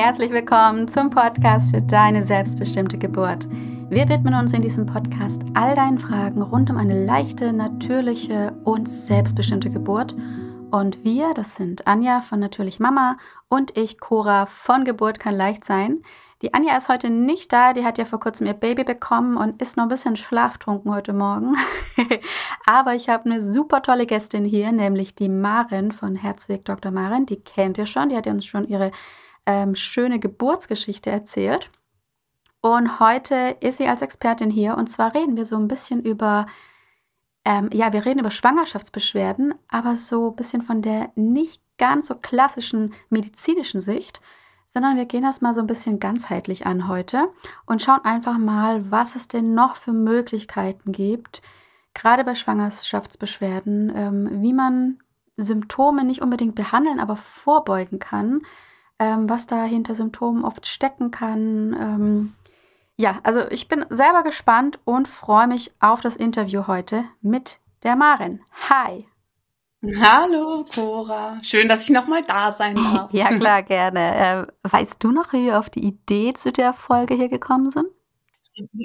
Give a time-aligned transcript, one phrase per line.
[0.00, 3.48] Herzlich willkommen zum Podcast für deine selbstbestimmte Geburt.
[3.90, 8.88] Wir widmen uns in diesem Podcast all deinen Fragen rund um eine leichte, natürliche und
[8.88, 10.14] selbstbestimmte Geburt.
[10.70, 13.16] Und wir, das sind Anja von Natürlich Mama
[13.48, 15.98] und ich, Cora von Geburt kann leicht sein.
[16.40, 19.60] Die Anja ist heute nicht da, die hat ja vor kurzem ihr Baby bekommen und
[19.60, 21.56] ist noch ein bisschen schlaftrunken heute Morgen.
[22.66, 26.92] Aber ich habe eine super tolle Gästin hier, nämlich die Marin von Herzweg Dr.
[26.92, 27.26] Marin.
[27.26, 28.92] Die kennt ihr schon, die hat uns schon ihre
[29.46, 31.70] ähm, schöne Geburtsgeschichte erzählt.
[32.60, 36.46] Und heute ist sie als Expertin hier und zwar reden wir so ein bisschen über,
[37.44, 42.14] ähm, ja, wir reden über Schwangerschaftsbeschwerden, aber so ein bisschen von der nicht ganz so
[42.14, 44.20] klassischen medizinischen Sicht,
[44.68, 47.28] sondern wir gehen das mal so ein bisschen ganzheitlich an heute
[47.66, 51.42] und schauen einfach mal, was es denn noch für Möglichkeiten gibt,
[51.94, 54.98] gerade bei Schwangerschaftsbeschwerden, ähm, wie man
[55.36, 58.42] Symptome nicht unbedingt behandeln, aber vorbeugen kann
[58.98, 61.76] ähm, was da hinter Symptomen oft stecken kann.
[61.78, 62.32] Ähm,
[62.96, 67.96] ja, also ich bin selber gespannt und freue mich auf das Interview heute mit der
[67.96, 68.40] Marin.
[68.68, 69.06] Hi.
[70.00, 71.40] Hallo, Cora.
[71.42, 73.10] Schön, dass ich nochmal da sein darf.
[73.12, 74.48] ja, klar, gerne.
[74.48, 77.86] Äh, weißt du noch, wie wir auf die Idee zu der Folge hier gekommen sind?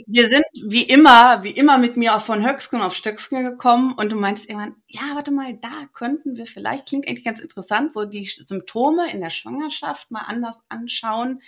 [0.08, 4.12] wir sind wie immer, wie immer mit mir auch von Höcksken auf Stöcksken gekommen und
[4.12, 8.06] du meintest irgendwann, ja, warte mal, da könnten wir vielleicht, klingt eigentlich ganz interessant, so
[8.06, 11.42] die Symptome in der Schwangerschaft mal anders anschauen,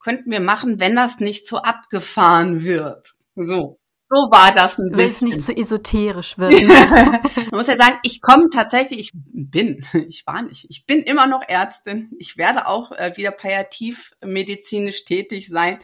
[0.00, 3.14] könnten wir machen, wenn das nicht so abgefahren wird.
[3.36, 3.76] So.
[4.14, 4.98] So war das ein bisschen.
[4.98, 6.50] Wenn es nicht so esoterisch wird.
[6.50, 6.68] Ne?
[7.50, 11.26] Man muss ja sagen, ich komme tatsächlich, ich bin, ich war nicht, ich bin immer
[11.26, 12.10] noch Ärztin.
[12.18, 15.78] Ich werde auch äh, wieder palliativ medizinisch tätig sein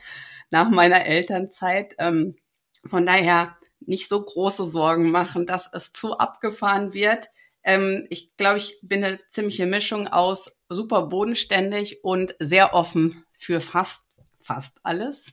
[0.50, 1.94] nach meiner Elternzeit.
[1.98, 2.36] Ähm,
[2.84, 7.30] von daher nicht so große Sorgen machen, dass es zu abgefahren wird.
[7.62, 13.62] Ähm, ich glaube, ich bin eine ziemliche Mischung aus super bodenständig und sehr offen für
[13.62, 14.02] fast
[14.48, 15.30] fast alles.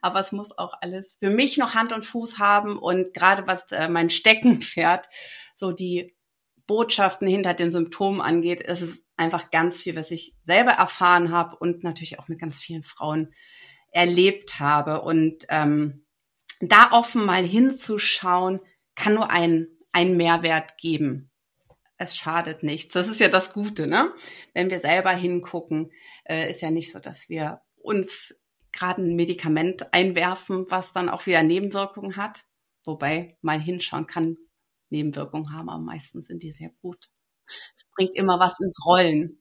[0.00, 3.70] Aber es muss auch alles für mich noch Hand und Fuß haben und gerade was
[3.72, 5.08] äh, mein Steckenpferd,
[5.56, 6.16] so die
[6.66, 11.56] Botschaften hinter den Symptomen angeht, ist es einfach ganz viel, was ich selber erfahren habe
[11.56, 13.34] und natürlich auch mit ganz vielen Frauen
[13.90, 15.02] erlebt habe.
[15.02, 16.06] Und ähm,
[16.60, 18.60] da offen mal hinzuschauen,
[18.94, 21.30] kann nur ein, ein Mehrwert geben.
[21.96, 22.94] Es schadet nichts.
[22.94, 24.12] Das ist ja das Gute, ne?
[24.52, 25.92] Wenn wir selber hingucken,
[26.24, 28.34] äh, ist ja nicht so, dass wir uns
[28.74, 32.44] gerade ein Medikament einwerfen, was dann auch wieder Nebenwirkungen hat.
[32.84, 34.36] Wobei mal hinschauen kann
[34.90, 37.08] Nebenwirkungen haben, aber meistens sind die sehr gut.
[37.46, 39.40] Es bringt immer was ins Rollen.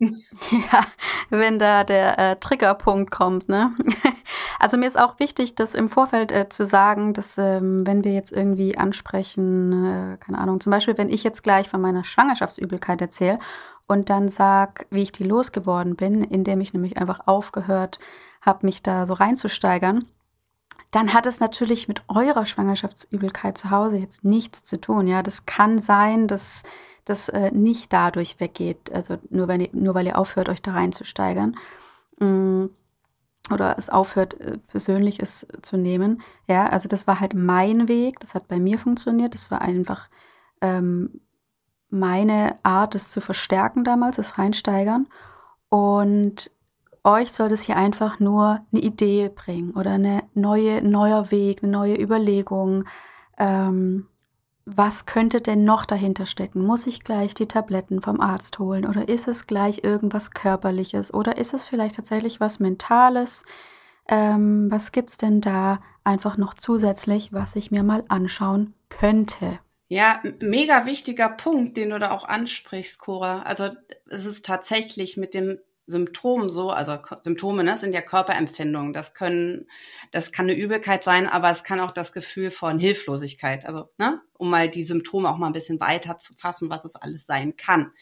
[0.50, 0.86] Ja,
[1.30, 3.72] wenn da der äh, Triggerpunkt kommt, ne?
[4.58, 8.12] Also mir ist auch wichtig, das im Vorfeld äh, zu sagen, dass ähm, wenn wir
[8.12, 13.00] jetzt irgendwie ansprechen, äh, keine Ahnung, zum Beispiel, wenn ich jetzt gleich von meiner Schwangerschaftsübelkeit
[13.00, 13.40] erzähle
[13.86, 17.98] und dann sag, wie ich die losgeworden bin, indem ich nämlich einfach aufgehört
[18.44, 20.06] habe, mich da so reinzusteigern,
[20.90, 25.06] dann hat es natürlich mit eurer Schwangerschaftsübelkeit zu Hause jetzt nichts zu tun.
[25.06, 26.62] Ja, das kann sein, dass
[27.04, 30.72] das äh, nicht dadurch weggeht, also nur, wenn ihr, nur weil ihr aufhört, euch da
[30.72, 31.56] reinzusteigern
[32.18, 32.66] mm,
[33.52, 36.22] oder es aufhört, äh, persönlich es zu nehmen.
[36.46, 40.08] Ja, also das war halt mein Weg, das hat bei mir funktioniert, das war einfach
[40.60, 41.20] ähm,
[41.90, 45.06] meine Art, es zu verstärken damals, das Reinsteigern.
[45.68, 46.50] Und
[47.04, 51.70] euch soll das hier einfach nur eine Idee bringen oder eine neue, neuer Weg, eine
[51.70, 52.84] neue Überlegung.
[53.38, 54.08] Ähm,
[54.66, 56.64] was könnte denn noch dahinter stecken?
[56.64, 61.36] Muss ich gleich die Tabletten vom Arzt holen oder ist es gleich irgendwas Körperliches oder
[61.36, 63.44] ist es vielleicht tatsächlich was Mentales?
[64.08, 69.58] Ähm, was gibt es denn da einfach noch zusätzlich, was ich mir mal anschauen könnte?
[69.88, 73.42] Ja, mega wichtiger Punkt, den du da auch ansprichst, Cora.
[73.42, 73.70] Also
[74.08, 78.92] es ist tatsächlich mit dem Symptomen so, also Symptome ne, sind ja Körperempfindungen.
[78.92, 79.68] Das können,
[80.10, 84.20] das kann eine Übelkeit sein, aber es kann auch das Gefühl von Hilflosigkeit, also ne,
[84.32, 87.56] um mal die Symptome auch mal ein bisschen weiter zu fassen, was es alles sein
[87.56, 87.92] kann.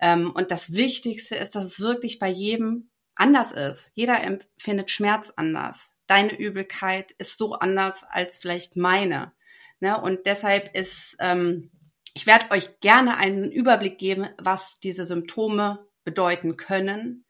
[0.00, 3.92] Ähm, und das Wichtigste ist, dass es wirklich bei jedem anders ist.
[3.94, 5.92] Jeder empfindet Schmerz anders.
[6.06, 9.32] Deine Übelkeit ist so anders als vielleicht meine.
[9.80, 10.00] Ne?
[10.00, 11.70] Und deshalb ist, ähm,
[12.14, 17.24] ich werde euch gerne einen Überblick geben, was diese Symptome bedeuten können.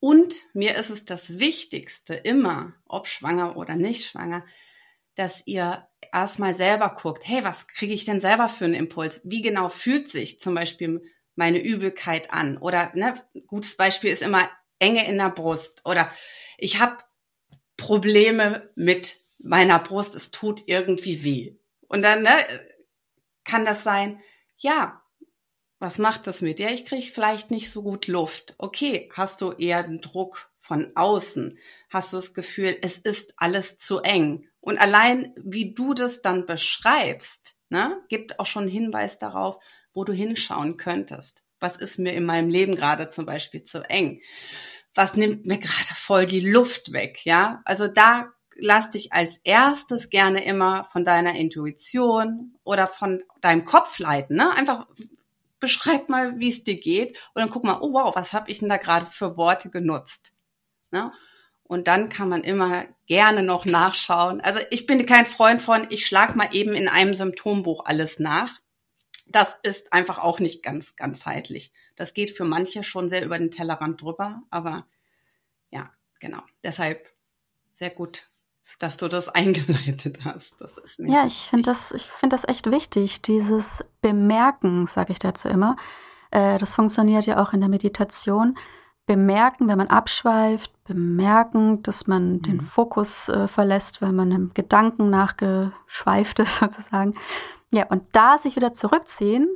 [0.00, 4.46] Und mir ist es das Wichtigste immer, ob schwanger oder nicht schwanger,
[5.14, 9.20] dass ihr erstmal selber guckt, hey, was kriege ich denn selber für einen Impuls?
[9.24, 11.02] Wie genau fühlt sich zum Beispiel
[11.34, 12.58] meine Übelkeit an?
[12.58, 13.14] Oder ne,
[13.48, 14.48] gutes Beispiel ist immer
[14.78, 16.12] Enge in der Brust oder
[16.56, 16.98] ich habe
[17.76, 21.56] Probleme mit meiner Brust, es tut irgendwie weh.
[21.88, 22.36] Und dann ne,
[23.44, 24.20] kann das sein,
[24.56, 25.02] ja,
[25.78, 26.70] was macht das mit dir?
[26.70, 28.54] Ich kriege vielleicht nicht so gut Luft.
[28.58, 31.58] Okay, hast du eher den Druck von außen?
[31.88, 34.48] Hast du das Gefühl, es ist alles zu eng?
[34.60, 39.58] Und allein, wie du das dann beschreibst, ne, gibt auch schon Hinweis darauf,
[39.94, 41.42] wo du hinschauen könntest.
[41.60, 44.20] Was ist mir in meinem Leben gerade zum Beispiel zu eng?
[44.94, 47.24] Was nimmt mir gerade voll die Luft weg?
[47.24, 53.64] Ja, also da lass dich als erstes gerne immer von deiner Intuition oder von deinem
[53.64, 54.36] Kopf leiten.
[54.36, 54.50] Ne?
[54.50, 54.86] Einfach
[55.60, 58.60] beschreib mal, wie es dir geht und dann guck mal, oh wow, was habe ich
[58.60, 60.32] denn da gerade für Worte genutzt?
[60.90, 61.12] Ne?
[61.64, 64.40] Und dann kann man immer gerne noch nachschauen.
[64.40, 68.60] Also ich bin kein Freund von, ich schlag mal eben in einem Symptombuch alles nach.
[69.26, 71.72] Das ist einfach auch nicht ganz ganzheitlich.
[71.94, 74.86] Das geht für manche schon sehr über den Tellerrand drüber, aber
[75.70, 76.40] ja, genau.
[76.64, 77.06] Deshalb
[77.74, 78.26] sehr gut,
[78.78, 80.54] dass du das eingeleitet hast.
[80.58, 83.22] Das ist ja, ich finde das, ich finde das echt wichtig.
[83.22, 85.76] Dieses Bemerken, sage ich dazu immer.
[86.30, 88.56] Äh, das funktioniert ja auch in der Meditation
[89.06, 92.42] bemerken, wenn man abschweift, bemerken, dass man mhm.
[92.42, 97.14] den Fokus äh, verlässt, weil man im Gedanken nachgeschweift ist sozusagen.
[97.72, 99.48] Ja, und da sich wieder zurückziehen.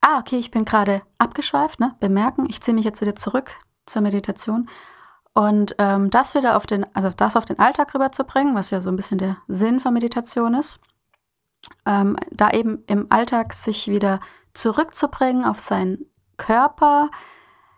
[0.00, 1.96] Ah, okay, ich bin gerade abgeschweift, ne?
[2.00, 3.54] Bemerken, ich ziehe mich jetzt wieder zurück
[3.86, 4.68] zur Meditation.
[5.34, 8.88] Und ähm, das wieder auf den, also das auf den Alltag rüberzubringen, was ja so
[8.88, 10.80] ein bisschen der Sinn von Meditation ist.
[11.86, 14.20] Ähm, da eben im Alltag sich wieder
[14.54, 17.10] zurückzubringen auf seinen Körper,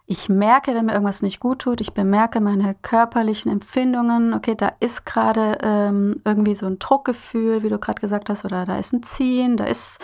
[0.08, 4.72] ich merke, wenn mir irgendwas nicht gut tut, ich bemerke meine körperlichen Empfindungen, okay, da
[4.78, 8.92] ist gerade ähm, irgendwie so ein Druckgefühl, wie du gerade gesagt hast, oder da ist
[8.92, 10.00] ein Ziehen, da ist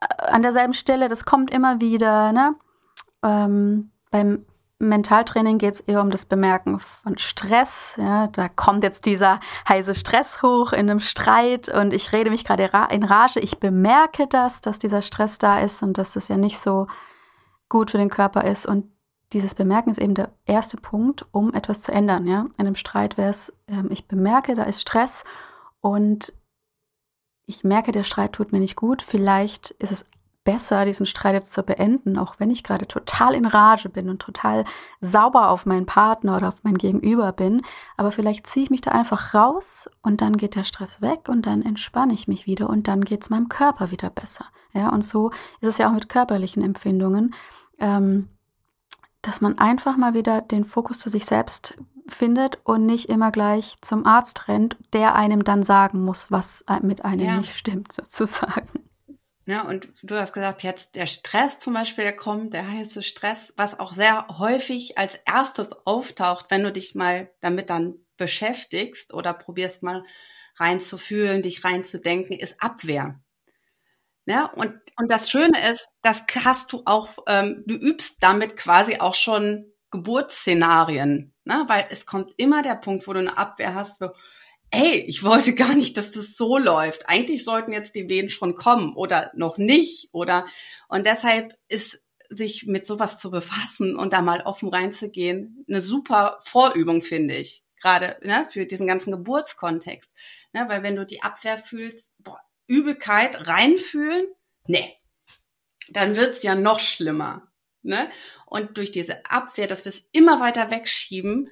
[0.00, 2.32] äh, an derselben Stelle, das kommt immer wieder.
[2.32, 2.54] Ne?
[3.22, 4.44] Ähm, beim
[4.78, 7.96] Mentaltraining geht es eher um das Bemerken von Stress.
[7.98, 8.26] Ja?
[8.28, 12.70] Da kommt jetzt dieser heiße Stress hoch in einem Streit und ich rede mich gerade
[12.90, 13.40] in Rage.
[13.40, 16.86] Ich bemerke das, dass dieser Stress da ist und dass das ja nicht so
[17.68, 18.66] gut für den Körper ist.
[18.66, 18.90] Und
[19.32, 22.26] dieses Bemerken ist eben der erste Punkt, um etwas zu ändern.
[22.26, 22.46] Ja?
[22.58, 25.24] In einem Streit wäre es, ähm, ich bemerke, da ist Stress
[25.80, 26.32] und
[27.46, 29.02] ich merke, der Streit tut mir nicht gut.
[29.02, 30.04] Vielleicht ist es
[30.44, 34.20] besser, diesen Streit jetzt zu beenden, auch wenn ich gerade total in Rage bin und
[34.20, 34.64] total
[35.00, 37.62] sauber auf meinen Partner oder auf mein Gegenüber bin.
[37.96, 41.46] Aber vielleicht ziehe ich mich da einfach raus und dann geht der Stress weg und
[41.46, 44.46] dann entspanne ich mich wieder und dann geht es meinem Körper wieder besser.
[44.72, 45.30] Ja, und so
[45.60, 47.34] ist es ja auch mit körperlichen Empfindungen.
[47.78, 48.28] Ähm,
[49.22, 53.76] dass man einfach mal wieder den Fokus zu sich selbst findet und nicht immer gleich
[53.80, 57.36] zum Arzt rennt, der einem dann sagen muss, was mit einem ja.
[57.38, 58.84] nicht stimmt, sozusagen.
[59.46, 63.52] Ja, und du hast gesagt, jetzt der Stress zum Beispiel, der kommt, der heiße Stress,
[63.56, 69.34] was auch sehr häufig als erstes auftaucht, wenn du dich mal damit dann beschäftigst oder
[69.34, 70.04] probierst mal
[70.56, 73.20] reinzufühlen, dich reinzudenken, ist Abwehr.
[74.24, 74.50] Ne?
[74.54, 79.14] Und, und das Schöne ist, das hast du auch, ähm, du übst damit quasi auch
[79.14, 81.64] schon Geburtsszenarien, ne?
[81.68, 84.10] weil es kommt immer der Punkt, wo du eine Abwehr hast, wo,
[84.70, 87.08] ey, ich wollte gar nicht, dass das so läuft.
[87.08, 90.46] Eigentlich sollten jetzt die Wehen schon kommen oder noch nicht oder
[90.88, 92.00] und deshalb ist
[92.30, 97.64] sich mit sowas zu befassen und da mal offen reinzugehen, eine super Vorübung, finde ich.
[97.80, 100.12] Gerade ne, für diesen ganzen Geburtskontext.
[100.52, 104.26] Ne, weil wenn du die Abwehr fühlst, boah, Übelkeit reinfühlen,
[104.66, 104.96] nee,
[105.90, 107.52] dann wird's ja noch schlimmer.
[107.82, 108.10] Ne?
[108.46, 111.50] Und durch diese Abwehr, dass wir es immer weiter wegschieben,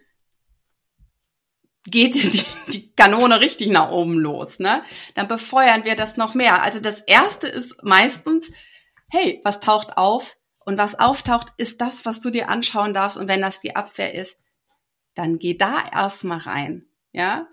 [1.85, 4.59] geht die, die Kanone richtig nach oben los.
[4.59, 4.83] Ne?
[5.15, 6.63] Dann befeuern wir das noch mehr.
[6.63, 8.51] Also das Erste ist meistens,
[9.11, 10.37] hey, was taucht auf?
[10.65, 13.19] Und was auftaucht, ist das, was du dir anschauen darfst.
[13.19, 14.39] Und wenn das die Abwehr ist,
[15.15, 16.87] dann geh da erstmal rein.
[17.11, 17.49] Ja?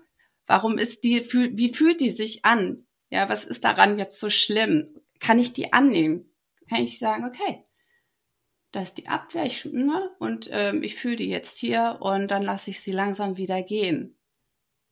[0.46, 2.86] Warum ist die, wie fühlt die sich an?
[3.10, 5.00] Ja, was ist daran jetzt so schlimm?
[5.18, 6.32] Kann ich die annehmen?
[6.68, 7.64] Kann ich sagen, okay,
[8.72, 12.42] da ist die Abwehr ich, ne, und ähm, ich fühle die jetzt hier und dann
[12.42, 14.16] lasse ich sie langsam wieder gehen.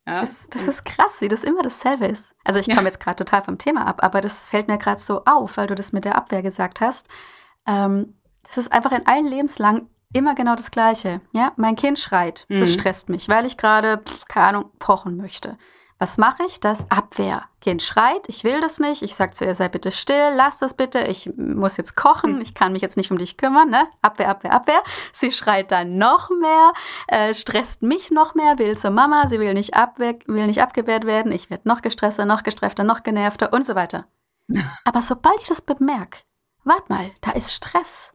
[0.07, 0.21] Ja?
[0.21, 2.33] Das, das ist krass, wie das immer dasselbe ist.
[2.43, 2.75] Also ich ja.
[2.75, 5.67] komme jetzt gerade total vom Thema ab, aber das fällt mir gerade so auf, weil
[5.67, 7.07] du das mit der Abwehr gesagt hast.
[7.67, 11.21] Ähm, das ist einfach in allen Lebenslang immer genau das Gleiche.
[11.31, 12.59] Ja, mein Kind schreit, mhm.
[12.59, 15.57] das stresst mich, weil ich gerade, keine Ahnung, pochen möchte.
[15.99, 16.61] Was mache ich?
[16.61, 17.43] Das Abwehr.
[17.59, 19.01] Kind schreit, ich will das nicht.
[19.01, 20.99] Ich sage zu ihr, sei bitte still, lass das bitte.
[20.99, 22.41] Ich muss jetzt kochen, hm.
[22.41, 23.69] ich kann mich jetzt nicht um dich kümmern.
[23.69, 23.85] Ne?
[24.01, 24.81] Abwehr, Abwehr, Abwehr.
[25.11, 26.71] Sie schreit dann noch mehr,
[27.07, 31.05] äh, stresst mich noch mehr, will zur Mama, sie will nicht, abwehr, will nicht abgewehrt
[31.05, 31.33] werden.
[31.33, 34.05] Ich werde noch gestresster, noch gestresster, noch genervter und so weiter.
[34.85, 36.19] Aber sobald ich das bemerke,
[36.63, 38.13] warte mal, da ist Stress.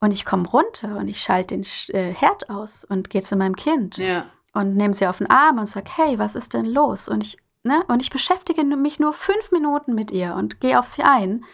[0.00, 3.54] Und ich komme runter und ich schalte den äh, Herd aus und gehe zu meinem
[3.54, 3.98] Kind.
[3.98, 7.08] Ja und nehme sie auf den Arm und sage, hey, was ist denn los?
[7.08, 10.86] Und ich ne, und ich beschäftige mich nur fünf Minuten mit ihr und gehe auf
[10.86, 11.44] sie ein,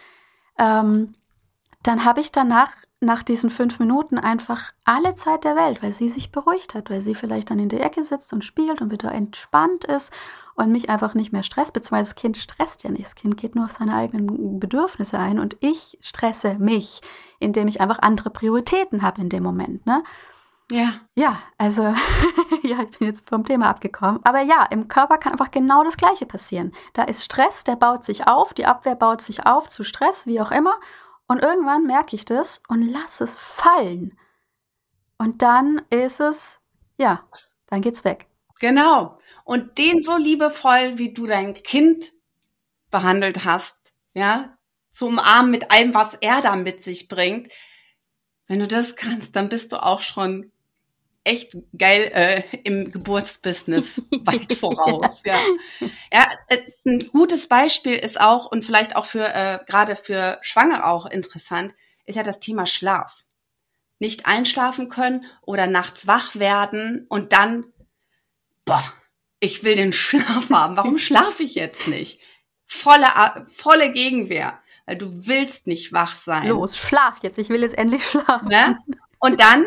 [0.57, 1.15] ähm,
[1.83, 6.09] dann habe ich danach nach diesen fünf Minuten einfach alle Zeit der Welt, weil sie
[6.09, 9.13] sich beruhigt hat, weil sie vielleicht dann in der Ecke sitzt und spielt und wieder
[9.13, 10.11] entspannt ist
[10.55, 13.05] und mich einfach nicht mehr stresst, beziehungsweise das Kind stresst ja nicht.
[13.05, 16.99] Das Kind geht nur auf seine eigenen Bedürfnisse ein und ich stresse mich,
[17.39, 19.85] indem ich einfach andere Prioritäten habe in dem Moment.
[19.85, 20.03] Ne?
[20.71, 21.01] Ja.
[21.15, 21.83] Ja, also,
[22.63, 24.19] ja, ich bin jetzt vom Thema abgekommen.
[24.23, 26.73] Aber ja, im Körper kann einfach genau das Gleiche passieren.
[26.93, 30.39] Da ist Stress, der baut sich auf, die Abwehr baut sich auf zu Stress, wie
[30.39, 30.79] auch immer.
[31.27, 34.17] Und irgendwann merke ich das und lasse es fallen.
[35.17, 36.59] Und dann ist es,
[36.97, 37.23] ja,
[37.67, 38.27] dann geht's weg.
[38.59, 39.19] Genau.
[39.43, 42.11] Und den so liebevoll, wie du dein Kind
[42.91, 43.77] behandelt hast,
[44.13, 44.57] ja,
[44.91, 47.51] zu umarmen mit allem, was er da mit sich bringt.
[48.47, 50.51] Wenn du das kannst, dann bist du auch schon
[51.23, 55.21] echt geil äh, im Geburtsbusiness weit voraus.
[55.25, 55.39] ja.
[56.11, 60.85] ja, äh, ein gutes Beispiel ist auch und vielleicht auch für äh, gerade für Schwangere
[60.85, 61.73] auch interessant,
[62.05, 63.25] ist ja das Thema Schlaf.
[63.99, 67.65] Nicht einschlafen können oder nachts wach werden und dann,
[68.65, 68.83] boah,
[69.39, 70.77] ich will den Schlaf haben.
[70.77, 72.19] Warum schlafe ich jetzt nicht?
[72.65, 73.07] Volle,
[73.53, 76.47] volle Gegenwehr, weil du willst nicht wach sein.
[76.47, 77.37] Los, schlaf jetzt.
[77.37, 78.47] Ich will jetzt endlich schlafen.
[78.47, 78.79] Ne?
[79.19, 79.65] Und dann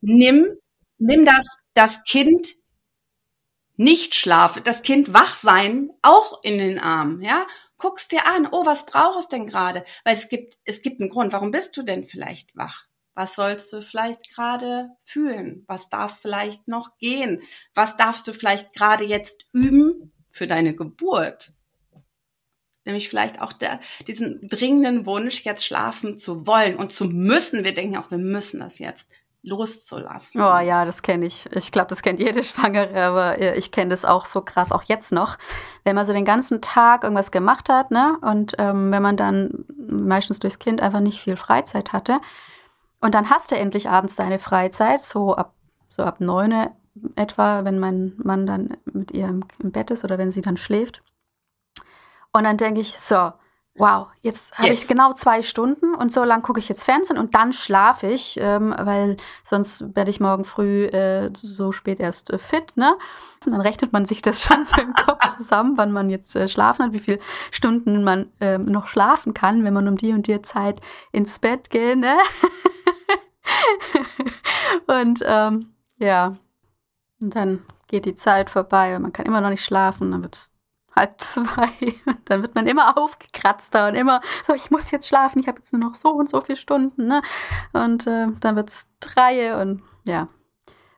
[0.00, 0.58] nimm
[1.02, 1.44] nimm das,
[1.74, 2.48] das Kind
[3.76, 7.46] nicht schlafen, das Kind wach sein auch in den Arm, ja?
[7.78, 9.84] Guck's dir an, oh, was braucht es denn gerade?
[10.04, 12.86] Weil es gibt, es gibt einen Grund, warum bist du denn vielleicht wach?
[13.14, 15.64] Was sollst du vielleicht gerade fühlen?
[15.66, 17.42] Was darf vielleicht noch gehen?
[17.74, 21.52] Was darfst du vielleicht gerade jetzt üben für deine Geburt?
[22.84, 27.64] Nämlich vielleicht auch der, diesen dringenden Wunsch, jetzt schlafen zu wollen und zu müssen.
[27.64, 29.08] Wir denken auch, wir müssen das jetzt
[29.42, 30.40] loszulassen.
[30.40, 31.46] Oh ja, das kenne ich.
[31.54, 34.84] Ich glaube, das kennt jede Schwangere, aber äh, ich kenne das auch so krass, auch
[34.84, 35.36] jetzt noch.
[35.84, 39.64] Wenn man so den ganzen Tag irgendwas gemacht hat, ne, und ähm, wenn man dann
[39.76, 42.20] meistens durchs Kind einfach nicht viel Freizeit hatte,
[43.00, 45.54] und dann hast du endlich abends deine Freizeit, so ab,
[45.88, 46.68] so ab neun
[47.16, 50.56] etwa, wenn mein Mann dann mit ihr im, im Bett ist oder wenn sie dann
[50.56, 51.02] schläft.
[52.32, 53.32] Und dann denke ich, so,
[53.74, 57.34] wow, jetzt habe ich genau zwei Stunden und so lang gucke ich jetzt Fernsehen und
[57.34, 62.38] dann schlafe ich, ähm, weil sonst werde ich morgen früh äh, so spät erst äh,
[62.38, 62.96] fit, ne?
[63.46, 66.48] Und dann rechnet man sich das schon so im Kopf zusammen, wann man jetzt äh,
[66.48, 67.18] schlafen hat, wie viele
[67.50, 71.70] Stunden man ähm, noch schlafen kann, wenn man um die und die Zeit ins Bett
[71.70, 72.18] geht, ne?
[74.86, 76.36] und ähm, ja,
[77.20, 80.36] und dann geht die Zeit vorbei und man kann immer noch nicht schlafen, dann wird
[80.36, 80.51] es
[80.94, 81.68] halb zwei.
[82.24, 85.72] Dann wird man immer aufgekratzter und immer so, ich muss jetzt schlafen, ich habe jetzt
[85.72, 87.06] nur noch so und so viele Stunden.
[87.06, 87.22] Ne?
[87.72, 90.28] Und äh, dann wird es drei und ja,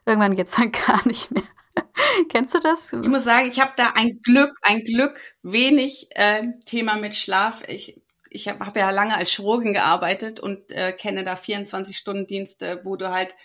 [0.05, 1.43] irgendwann geht es dann gar nicht mehr.
[2.29, 2.93] Kennst du das?
[2.93, 7.63] Ich muss sagen, ich habe da ein Glück, ein Glück wenig äh, Thema mit Schlaf.
[7.67, 12.95] Ich, ich habe hab ja lange als Chirurgin gearbeitet und äh, kenne da 24-Stunden-Dienste, wo
[12.95, 13.35] du halt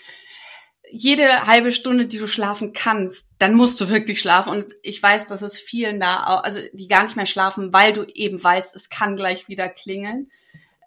[0.92, 4.50] jede halbe Stunde, die du schlafen kannst, dann musst du wirklich schlafen.
[4.50, 8.04] Und ich weiß, dass es vielen da, also die gar nicht mehr schlafen, weil du
[8.04, 10.30] eben weißt, es kann gleich wieder klingeln.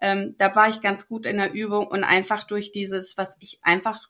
[0.00, 3.58] Ähm, da war ich ganz gut in der Übung und einfach durch dieses, was ich
[3.62, 4.08] einfach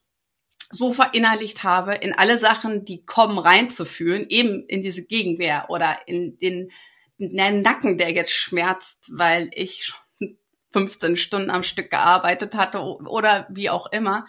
[0.71, 6.39] so verinnerlicht habe, in alle Sachen, die kommen, reinzuführen, eben in diese Gegenwehr oder in
[6.39, 6.71] den,
[7.19, 9.99] in den Nacken, der jetzt schmerzt, weil ich schon
[10.73, 14.27] 15 Stunden am Stück gearbeitet hatte oder wie auch immer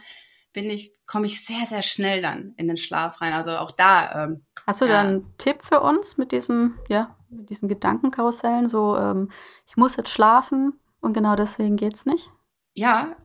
[0.56, 3.34] bin ich, komme ich sehr, sehr schnell dann in den Schlaf rein.
[3.34, 4.24] Also auch da.
[4.24, 4.94] Ähm, Hast du ja.
[4.94, 8.70] da einen Tipp für uns mit diesem, ja, mit diesen Gedankenkarussellen?
[8.70, 9.30] So, ähm,
[9.68, 12.32] ich muss jetzt schlafen und genau deswegen geht's nicht?
[12.74, 13.18] Ja,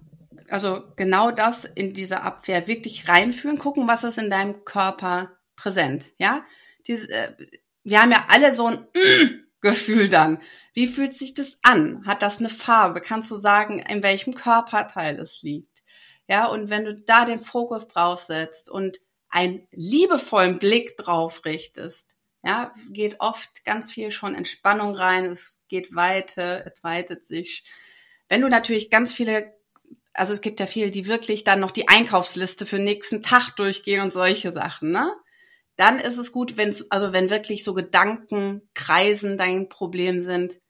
[0.51, 6.11] also genau das in diese Abwehr wirklich reinführen, gucken, was ist in deinem Körper präsent.
[6.19, 6.45] Ja,
[6.89, 7.33] Diese, äh,
[7.85, 8.87] wir haben ja alle so ein
[9.61, 10.41] Gefühl dann.
[10.75, 12.05] Wie fühlt sich das an?
[12.07, 13.01] Hat das eine Farbe?
[13.01, 15.70] Kannst du sagen, in welchem Körperteil es liegt?
[16.31, 22.07] Ja, und wenn du da den Fokus drauf setzt und einen liebevollen Blick drauf richtest,
[22.45, 27.65] ja, geht oft ganz viel schon Entspannung rein, es geht weiter, es weitet sich.
[28.29, 29.53] Wenn du natürlich ganz viele,
[30.13, 33.51] also es gibt ja viele, die wirklich dann noch die Einkaufsliste für den nächsten Tag
[33.57, 35.13] durchgehen und solche Sachen, ne?
[35.75, 40.61] Dann ist es gut, wenn also wenn wirklich so Gedanken kreisen dein Problem sind,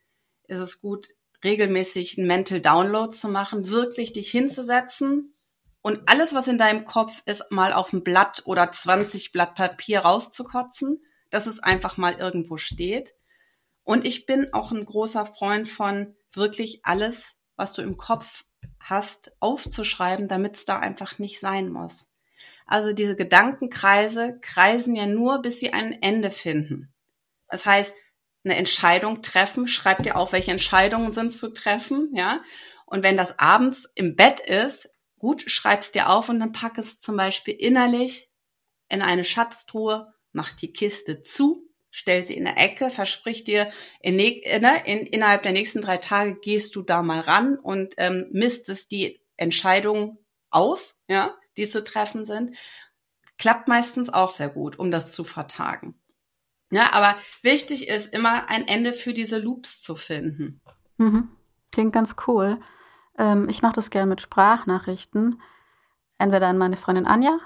[0.49, 1.09] ist es gut,
[1.45, 5.35] regelmäßig einen Mental Download zu machen, wirklich dich hinzusetzen
[5.83, 10.01] und alles, was in deinem Kopf ist, mal auf ein Blatt oder 20 Blatt Papier
[10.01, 13.15] rauszukotzen, dass es einfach mal irgendwo steht.
[13.83, 18.45] Und ich bin auch ein großer Freund von wirklich alles, was du im Kopf
[18.79, 22.11] hast, aufzuschreiben, damit es da einfach nicht sein muss.
[22.67, 26.93] Also diese Gedankenkreise kreisen ja nur, bis sie ein Ende finden.
[27.49, 27.95] Das heißt,
[28.45, 29.67] eine Entscheidung treffen.
[29.67, 32.43] Schreib dir auf, welche Entscheidungen sind zu treffen, ja.
[32.87, 34.89] Und wenn das abends im Bett ist,
[35.21, 38.29] gut, schreib's dir auf und dann pack es zum Beispiel innerlich
[38.89, 44.17] in eine Schatztruhe, mach die Kiste zu, stell sie in der Ecke, versprich dir, in,
[44.17, 48.91] ne, in, innerhalb der nächsten drei Tage gehst du da mal ran und ähm, misstest
[48.91, 50.19] die Entscheidungen
[50.50, 52.57] aus, ja, die zu treffen sind.
[53.39, 55.95] Klappt meistens auch sehr gut, um das zu vertagen.
[56.71, 60.61] Ja, aber wichtig ist immer ein Ende für diese Loops zu finden.
[60.97, 61.29] Mhm.
[61.73, 62.61] Klingt ganz cool.
[63.21, 65.41] Ähm, ich mache das gerne mit Sprachnachrichten.
[66.19, 67.39] Entweder an meine Freundin Anja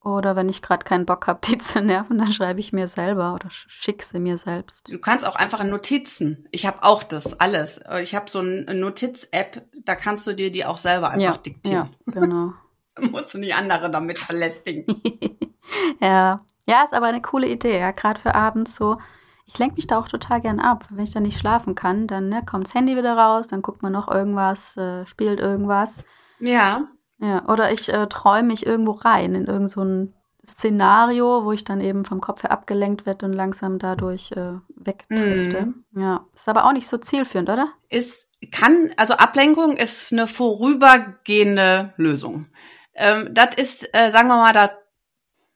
[0.00, 3.34] oder wenn ich gerade keinen Bock habe, die zu nerven, dann schreibe ich mir selber
[3.34, 4.88] oder schicke sie mir selbst.
[4.88, 6.46] Du kannst auch einfach Notizen.
[6.52, 7.80] Ich habe auch das alles.
[8.00, 11.96] Ich habe so eine Notiz-App, da kannst du dir die auch selber einfach ja, diktieren.
[12.06, 12.52] Ja, genau.
[13.10, 14.86] musst du nicht andere damit verlästigen.
[16.00, 16.40] ja.
[16.68, 18.98] Ja, ist aber eine coole Idee, ja, gerade für abends so.
[19.46, 20.86] Ich lenke mich da auch total gern ab.
[20.90, 23.82] Wenn ich dann nicht schlafen kann, dann ne, kommt das Handy wieder raus, dann guckt
[23.82, 26.04] man noch irgendwas, äh, spielt irgendwas.
[26.40, 26.88] Ja.
[27.18, 30.12] Ja, oder ich äh, träume mich irgendwo rein in irgendein so
[30.46, 35.72] Szenario, wo ich dann eben vom Kopf her abgelenkt werde und langsam dadurch äh, wegdrifte.
[35.90, 36.00] Mm.
[36.00, 37.68] Ja, ist aber auch nicht so zielführend, oder?
[37.88, 42.46] Ist, kann, also Ablenkung ist eine vorübergehende Lösung.
[42.94, 44.72] Ähm, das ist, äh, sagen wir mal, das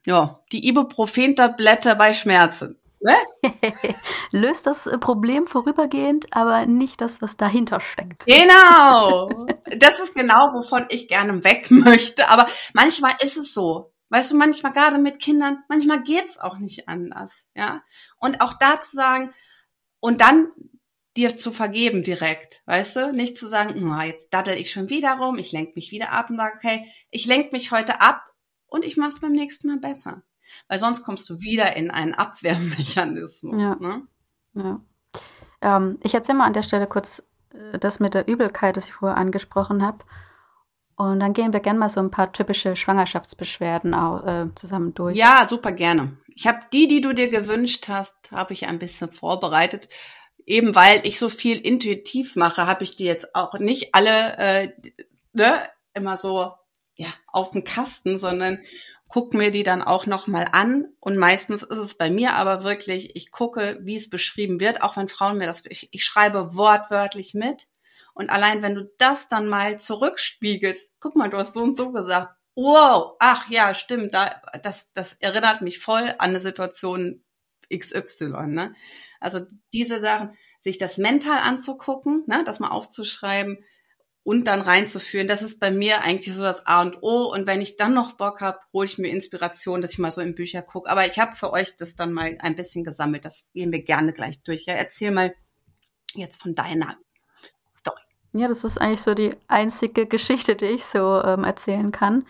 [0.07, 2.80] ja, die Ibuprofen-Tablette bei Schmerzen.
[3.01, 3.17] Ne?
[4.33, 8.27] Löst das äh, Problem vorübergehend, aber nicht das, was dahinter steckt.
[8.27, 9.31] Genau.
[9.77, 12.29] Das ist genau, wovon ich gerne weg möchte.
[12.29, 13.93] Aber manchmal ist es so.
[14.09, 17.47] Weißt du, manchmal gerade mit Kindern, manchmal geht's auch nicht anders.
[17.55, 17.83] Ja.
[18.19, 19.33] Und auch da zu sagen,
[20.01, 20.51] und dann
[21.17, 23.13] dir zu vergeben direkt, weißt du?
[23.13, 26.31] Nicht zu sagen, oh, jetzt daddel ich schon wieder rum, ich lenke mich wieder ab
[26.31, 28.25] und sage, okay, ich lenke mich heute ab
[28.67, 30.23] und ich mache es beim nächsten Mal besser.
[30.69, 33.61] Weil sonst kommst du wieder in einen Abwehrmechanismus.
[33.61, 33.77] Ja.
[33.81, 34.03] Ne?
[34.55, 34.81] ja.
[35.63, 38.95] Ähm, ich erzähle mal an der Stelle kurz äh, das mit der Übelkeit, das ich
[38.95, 40.05] vorher angesprochen habe.
[40.97, 45.17] Und dann gehen wir gerne mal so ein paar typische Schwangerschaftsbeschwerden äh, zusammen durch.
[45.17, 46.19] Ja, super gerne.
[46.29, 49.89] Ich habe die, die du dir gewünscht hast, habe ich ein bisschen vorbereitet.
[50.45, 54.73] Eben weil ich so viel intuitiv mache, habe ich die jetzt auch nicht alle äh,
[55.33, 55.63] ne,
[55.95, 56.53] immer so
[56.97, 58.59] ja, auf dem Kasten, sondern
[59.11, 60.89] guck mir die dann auch nochmal an.
[61.01, 64.97] Und meistens ist es bei mir aber wirklich, ich gucke, wie es beschrieben wird, auch
[64.97, 67.67] wenn Frauen mir das, ich, ich schreibe wortwörtlich mit.
[68.15, 71.93] Und allein wenn du das dann mal zurückspiegelst, guck mal, du hast so und so
[71.93, 77.25] gesagt, wow, ach ja, stimmt, da, das, das erinnert mich voll an eine Situation
[77.73, 78.75] XY, ne?
[79.21, 79.41] Also
[79.73, 83.65] diese Sachen, sich das mental anzugucken, ne, das mal aufzuschreiben,
[84.31, 85.27] und dann reinzuführen.
[85.27, 87.33] Das ist bei mir eigentlich so das A und O.
[87.33, 90.21] Und wenn ich dann noch Bock habe, hole ich mir Inspiration, dass ich mal so
[90.21, 90.89] in Bücher gucke.
[90.89, 93.25] Aber ich habe für euch das dann mal ein bisschen gesammelt.
[93.25, 94.67] Das gehen wir gerne gleich durch.
[94.67, 95.35] Ja, erzähl mal
[96.15, 96.97] jetzt von deiner
[97.77, 97.99] Story.
[98.33, 102.25] Ja, das ist eigentlich so die einzige Geschichte, die ich so ähm, erzählen kann.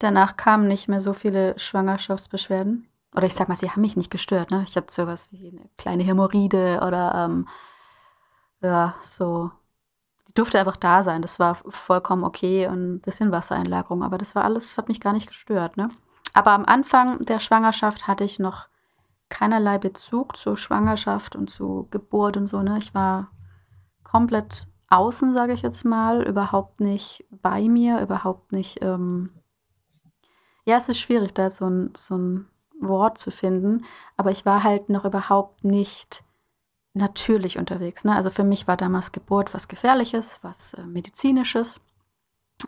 [0.00, 2.90] Danach kamen nicht mehr so viele Schwangerschaftsbeschwerden.
[3.16, 4.50] Oder ich sag mal, sie haben mich nicht gestört.
[4.50, 4.66] Ne?
[4.68, 7.48] Ich hatte sowas wie eine kleine Hämorrhoide oder ähm,
[8.60, 9.50] ja, so
[10.32, 11.22] die durfte einfach da sein.
[11.22, 15.00] Das war vollkommen okay und ein bisschen Wassereinlagerung, aber das war alles, das hat mich
[15.00, 15.76] gar nicht gestört.
[15.76, 15.90] Ne?
[16.32, 18.68] Aber am Anfang der Schwangerschaft hatte ich noch
[19.28, 22.62] keinerlei Bezug zur Schwangerschaft und zu Geburt und so.
[22.62, 22.78] Ne?
[22.78, 23.30] Ich war
[24.04, 28.82] komplett außen, sage ich jetzt mal, überhaupt nicht bei mir, überhaupt nicht.
[28.82, 29.30] Ähm
[30.64, 32.46] ja, es ist schwierig, da so ein, so ein
[32.78, 33.84] Wort zu finden,
[34.16, 36.24] aber ich war halt noch überhaupt nicht
[36.94, 38.04] natürlich unterwegs.
[38.04, 38.14] Ne?
[38.14, 41.80] Also für mich war damals Geburt was Gefährliches, was äh, Medizinisches.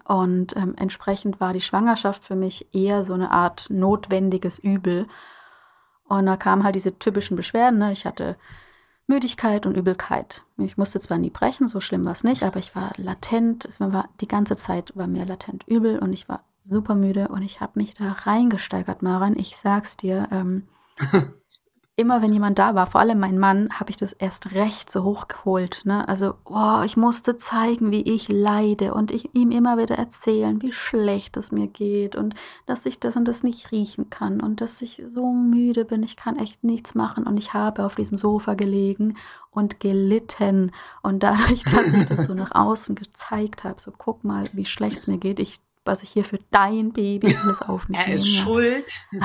[0.04, 5.06] Und ähm, entsprechend war die Schwangerschaft für mich eher so eine Art notwendiges Übel.
[6.04, 7.78] Und da kamen halt diese typischen Beschwerden.
[7.78, 7.92] Ne?
[7.92, 8.36] Ich hatte
[9.06, 10.42] Müdigkeit und Übelkeit.
[10.56, 13.66] Ich musste zwar nie brechen, so schlimm war es nicht, aber ich war latent.
[13.66, 17.42] Es war, die ganze Zeit war mir latent übel und ich war super müde und
[17.42, 19.38] ich habe mich da reingesteigert, Maren.
[19.38, 20.28] Ich sag's dir.
[20.30, 20.68] Ähm,
[21.96, 25.04] immer wenn jemand da war, vor allem mein Mann, habe ich das erst recht so
[25.04, 25.82] hochgeholt.
[25.84, 26.08] Ne?
[26.08, 30.72] Also, oh, ich musste zeigen, wie ich leide und ich ihm immer wieder erzählen, wie
[30.72, 32.34] schlecht es mir geht und
[32.66, 36.16] dass ich das und das nicht riechen kann und dass ich so müde bin, ich
[36.16, 39.16] kann echt nichts machen und ich habe auf diesem Sofa gelegen
[39.52, 44.48] und gelitten und dadurch, dass ich das so nach außen gezeigt habe, so guck mal,
[44.52, 47.98] wie schlecht es mir geht, ich was ich hier für dein Baby alles auf mich
[47.98, 48.90] Er ist schuld.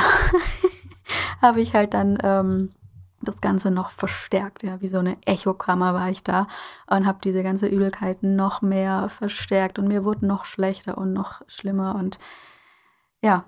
[1.41, 2.72] habe ich halt dann ähm,
[3.22, 4.63] das Ganze noch verstärkt.
[4.63, 6.48] Ja, wie so eine Echokammer war ich da
[6.88, 11.41] und habe diese ganze Übelkeit noch mehr verstärkt und mir wurde noch schlechter und noch
[11.48, 12.17] schlimmer und
[13.22, 13.43] ja,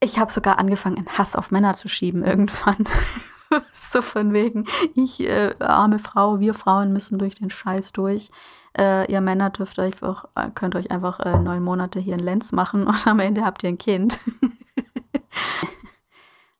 [0.00, 2.84] ich habe sogar angefangen, in Hass auf Männer zu schieben irgendwann.
[3.72, 8.30] so von wegen, ich, äh, arme Frau, wir Frauen müssen durch den Scheiß durch.
[8.76, 12.20] Äh, ihr Männer dürft euch auch, äh, könnt euch einfach äh, neun Monate hier in
[12.20, 14.18] Lenz machen und am Ende habt ihr ein Kind.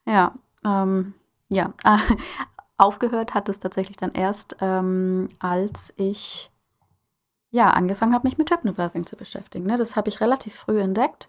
[0.06, 1.14] Ja, ähm,
[1.48, 1.72] ja.
[2.76, 6.50] aufgehört hat es tatsächlich dann erst, ähm, als ich
[7.50, 9.64] ja angefangen habe, mich mit Hypnobirthing zu beschäftigen.
[9.64, 9.78] Ne?
[9.78, 11.28] Das habe ich relativ früh entdeckt.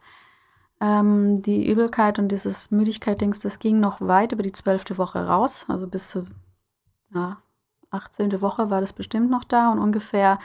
[0.81, 5.65] Ähm, die Übelkeit und dieses Müdigkeit-Dings, das ging noch weit über die zwölfte Woche raus.
[5.69, 6.25] Also bis zur
[7.13, 7.37] ja,
[7.91, 8.41] 18.
[8.41, 10.39] Woche war das bestimmt noch da und ungefähr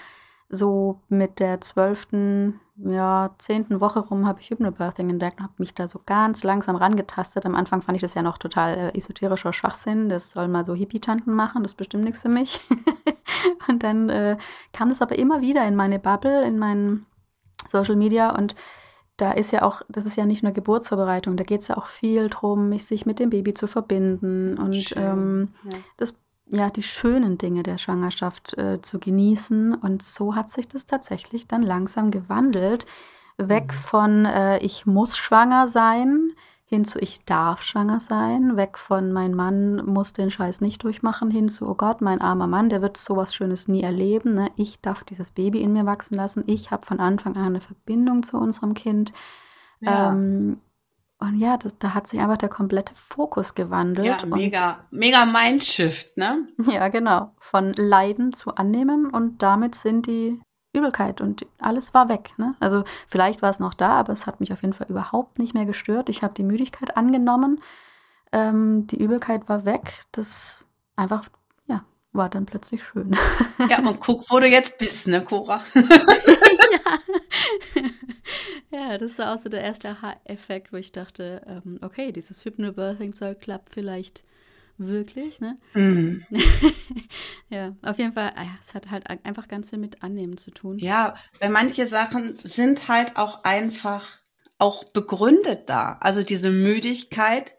[0.51, 5.75] so mit der zwölften, ja, zehnten Woche rum habe ich Hypnobirthing entdeckt und habe mich
[5.75, 7.47] da so ganz langsam rangetastet.
[7.47, 10.09] Am Anfang fand ich das ja noch total äh, esoterischer Schwachsinn.
[10.09, 12.61] Das soll mal so Hippie-Tanten machen, das ist bestimmt nichts für mich.
[13.69, 14.37] und dann äh,
[14.73, 17.07] kam es aber immer wieder in meine Bubble, in meinen
[17.69, 18.57] Social Media und
[19.17, 21.87] da ist ja auch, das ist ja nicht nur Geburtsvorbereitung, da geht es ja auch
[21.87, 25.79] viel darum, sich mit dem Baby zu verbinden und ähm, ja.
[25.99, 26.19] das
[26.51, 29.75] ja, die schönen Dinge der Schwangerschaft äh, zu genießen.
[29.75, 32.87] Und so hat sich das tatsächlich dann langsam gewandelt.
[33.39, 33.77] Weg mhm.
[33.77, 36.33] von äh, ich muss schwanger sein
[36.71, 38.57] hin zu ich darf schwanger sein.
[38.57, 42.47] Weg von mein Mann muss den Scheiß nicht durchmachen hin zu oh Gott, mein armer
[42.47, 44.35] Mann, der wird sowas Schönes nie erleben.
[44.35, 44.53] Ne?
[44.55, 46.45] Ich darf dieses Baby in mir wachsen lassen.
[46.47, 49.13] Ich habe von Anfang an eine Verbindung zu unserem Kind.
[49.81, 50.11] Ja.
[50.11, 50.61] Ähm,
[51.21, 54.07] und ja, das, da hat sich einfach der komplette Fokus gewandelt.
[54.07, 56.49] Ja, mega, mega Mindshift, ne?
[56.67, 57.35] Ja, genau.
[57.39, 60.41] Von Leiden zu annehmen und damit sind die
[60.73, 62.33] Übelkeit und alles war weg.
[62.39, 62.55] Ne?
[62.61, 65.53] Also vielleicht war es noch da, aber es hat mich auf jeden Fall überhaupt nicht
[65.53, 66.09] mehr gestört.
[66.09, 67.61] Ich habe die Müdigkeit angenommen.
[68.33, 70.01] Ähm, die Übelkeit war weg.
[70.13, 70.65] Das
[70.97, 71.29] einfach,
[71.67, 73.17] ja, war dann plötzlich schön.
[73.69, 75.63] Ja, und guck, wo du jetzt bist, ne, Cora?
[75.75, 76.99] ja.
[78.73, 83.41] Ja, das war auch so der erste Aha-Effekt, wo ich dachte, ähm, okay, dieses Hypnobirthing-Zeug
[83.41, 84.23] klappt vielleicht
[84.79, 85.57] wirklich, ne?
[85.75, 86.23] Mm.
[87.51, 90.79] ja, auf jeden Fall, ah es hat halt einfach ganz viel mit Annehmen zu tun.
[90.79, 94.21] Ja, weil manche Sachen sind halt auch einfach
[94.59, 95.99] auch begründet da.
[96.01, 97.57] Also diese Müdigkeit,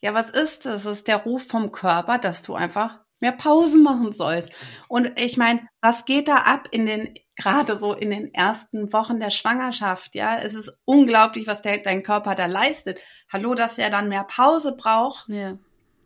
[0.00, 0.84] ja, was ist das?
[0.84, 4.52] Das ist der Ruf vom Körper, dass du einfach mehr Pausen machen sollst.
[4.88, 9.18] Und ich meine, was geht da ab in den gerade so in den ersten Wochen
[9.18, 12.98] der Schwangerschaft, ja, es ist unglaublich, was der, dein Körper da leistet.
[13.32, 15.28] Hallo, dass er dann mehr Pause braucht.
[15.28, 15.56] Ja.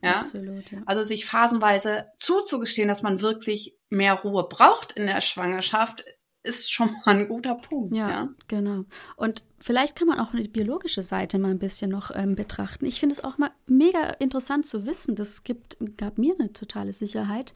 [0.04, 0.18] Ja?
[0.18, 0.82] Absolut, ja.
[0.86, 6.04] Also sich phasenweise zuzugestehen, dass man wirklich mehr Ruhe braucht in der Schwangerschaft,
[6.44, 7.94] ist schon mal ein guter Punkt.
[7.94, 8.84] Ja, ja, genau.
[9.16, 12.86] Und vielleicht kann man auch die biologische Seite mal ein bisschen noch ähm, betrachten.
[12.86, 15.16] Ich finde es auch mal mega interessant zu wissen.
[15.16, 17.52] Das gibt, gab mir eine totale Sicherheit,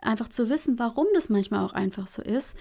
[0.00, 2.56] einfach zu wissen, warum das manchmal auch einfach so ist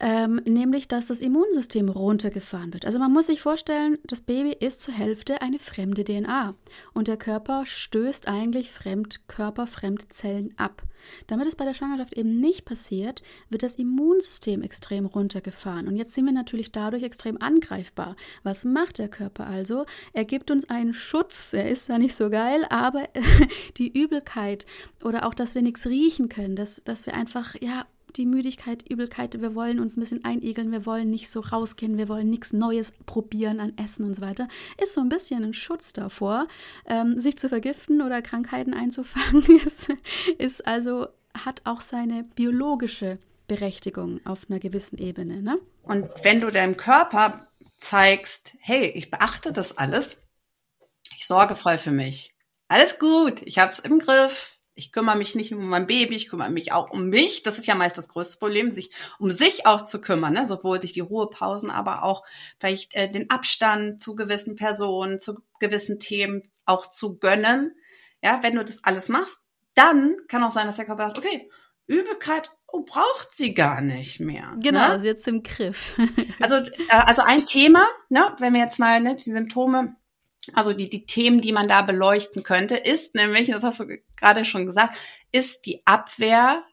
[0.00, 2.86] ähm, nämlich dass das Immunsystem runtergefahren wird.
[2.86, 6.54] Also man muss sich vorstellen, das Baby ist zur Hälfte eine fremde DNA
[6.94, 10.82] und der Körper stößt eigentlich Fremdkörper, Fremdzellen ab.
[11.26, 16.14] Damit es bei der Schwangerschaft eben nicht passiert, wird das Immunsystem extrem runtergefahren und jetzt
[16.14, 18.16] sind wir natürlich dadurch extrem angreifbar.
[18.42, 19.86] Was macht der Körper also?
[20.12, 21.52] Er gibt uns einen Schutz.
[21.52, 23.04] Er ist ja nicht so geil, aber
[23.78, 24.66] die Übelkeit
[25.02, 27.84] oder auch, dass wir nichts riechen können, dass, dass wir einfach ja
[28.16, 32.08] die Müdigkeit, Übelkeit, wir wollen uns ein bisschen einigeln, wir wollen nicht so rausgehen, wir
[32.08, 34.48] wollen nichts Neues probieren an Essen und so weiter,
[34.82, 36.46] ist so ein bisschen ein Schutz davor,
[36.86, 39.88] ähm, sich zu vergiften oder Krankheiten einzufangen, ist,
[40.38, 41.08] ist also,
[41.44, 45.42] hat auch seine biologische Berechtigung auf einer gewissen Ebene.
[45.42, 45.58] Ne?
[45.82, 50.16] Und wenn du deinem Körper zeigst, hey, ich beachte das alles,
[51.16, 52.34] ich sorge voll für mich.
[52.68, 56.28] Alles gut, ich habe es im Griff, ich kümmere mich nicht um mein Baby, ich
[56.28, 57.42] kümmere mich auch um mich.
[57.42, 60.46] Das ist ja meist das größte Problem, sich um sich auch zu kümmern, ne?
[60.46, 62.24] sowohl sich die Ruhepausen, aber auch
[62.60, 67.74] vielleicht äh, den Abstand zu gewissen Personen, zu gewissen Themen auch zu gönnen.
[68.22, 69.40] Ja, wenn du das alles machst,
[69.74, 71.50] dann kann auch sein, dass der Körper sagt, okay,
[71.88, 74.54] Übelkeit oh, braucht sie gar nicht mehr.
[74.60, 74.90] Genau, ne?
[74.90, 75.96] also jetzt im Griff.
[76.40, 79.96] also, äh, also ein Thema, ne, wenn wir jetzt mal ne, die Symptome
[80.54, 84.44] also die, die Themen, die man da beleuchten könnte, ist nämlich, das hast du gerade
[84.44, 84.96] schon gesagt,
[85.32, 86.64] ist die Abwehr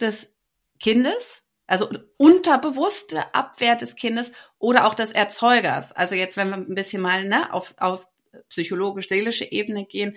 [0.00, 0.32] des
[0.78, 5.92] Kindes, also unterbewusste Abwehr des Kindes oder auch des Erzeugers.
[5.92, 8.06] Also jetzt, wenn wir ein bisschen mal ne, auf, auf
[8.48, 10.16] psychologisch-seelische Ebene gehen,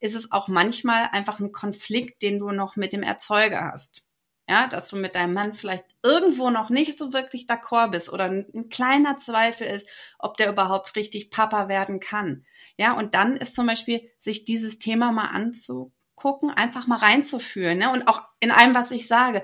[0.00, 4.03] ist es auch manchmal einfach ein Konflikt, den du noch mit dem Erzeuger hast
[4.48, 8.24] ja, dass du mit deinem Mann vielleicht irgendwo noch nicht so wirklich d'accord bist oder
[8.24, 12.44] ein, ein, kleiner Zweifel ist, ob der überhaupt richtig Papa werden kann.
[12.76, 17.90] Ja, und dann ist zum Beispiel, sich dieses Thema mal anzugucken, einfach mal reinzuführen, ne?
[17.90, 19.42] Und auch in allem, was ich sage,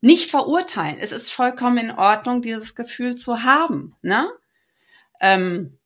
[0.00, 0.98] nicht verurteilen.
[0.98, 4.30] Es ist vollkommen in Ordnung, dieses Gefühl zu haben, ne?
[5.20, 5.78] Ähm,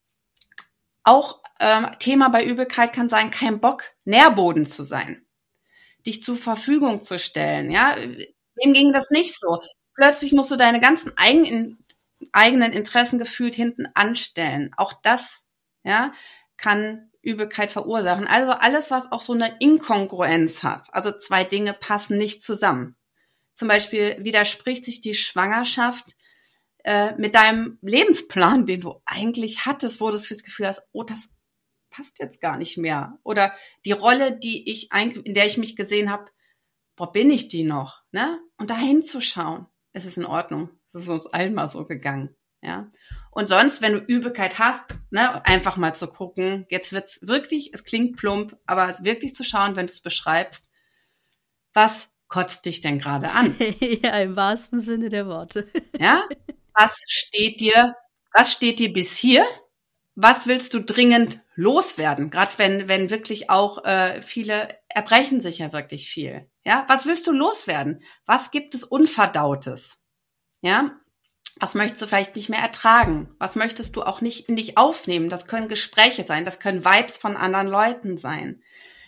[1.04, 5.23] auch ähm, Thema bei Übelkeit kann sein, kein Bock, Nährboden zu sein,
[6.06, 7.70] dich zur Verfügung zu stellen.
[7.70, 9.60] Ja, wem ging das nicht so?
[9.94, 11.84] Plötzlich musst du deine ganzen eigenen,
[12.32, 14.72] eigenen Interessen gefühlt hinten anstellen.
[14.76, 15.42] Auch das,
[15.84, 16.12] ja,
[16.56, 18.26] kann Übelkeit verursachen.
[18.26, 20.88] Also alles, was auch so eine Inkongruenz hat.
[20.92, 22.96] Also zwei Dinge passen nicht zusammen.
[23.54, 26.16] Zum Beispiel widerspricht sich die Schwangerschaft
[26.84, 31.28] äh, mit deinem Lebensplan, den du eigentlich hattest, wo du das Gefühl hast, oh, das
[31.94, 33.18] passt jetzt gar nicht mehr.
[33.22, 33.54] Oder
[33.84, 36.26] die Rolle, die ich in der ich mich gesehen habe,
[36.96, 38.02] wo bin ich die noch?
[38.12, 38.40] Ne?
[38.56, 40.70] Und da hinzuschauen, es ist in Ordnung.
[40.92, 42.36] Das ist uns allen mal so gegangen.
[42.62, 42.88] Ja.
[43.30, 47.84] Und sonst, wenn du Übelkeit hast, ne, einfach mal zu gucken, jetzt wird's wirklich, es
[47.84, 50.70] klingt plump, aber wirklich zu schauen, wenn du es beschreibst,
[51.74, 53.56] was kotzt dich denn gerade an?
[53.80, 55.68] ja, im wahrsten Sinne der Worte.
[55.98, 56.24] ja?
[56.76, 57.94] Was steht dir,
[58.32, 59.46] was steht dir bis hier?
[60.16, 62.30] Was willst du dringend loswerden?
[62.30, 66.48] Gerade wenn, wenn wirklich auch äh, viele erbrechen sich ja wirklich viel.
[66.64, 68.02] Ja, was willst du loswerden?
[68.24, 70.00] Was gibt es Unverdautes?
[70.60, 70.92] Ja,
[71.60, 73.34] was möchtest du vielleicht nicht mehr ertragen?
[73.38, 75.28] Was möchtest du auch nicht in dich aufnehmen?
[75.28, 78.62] Das können Gespräche sein, das können Vibes von anderen Leuten sein.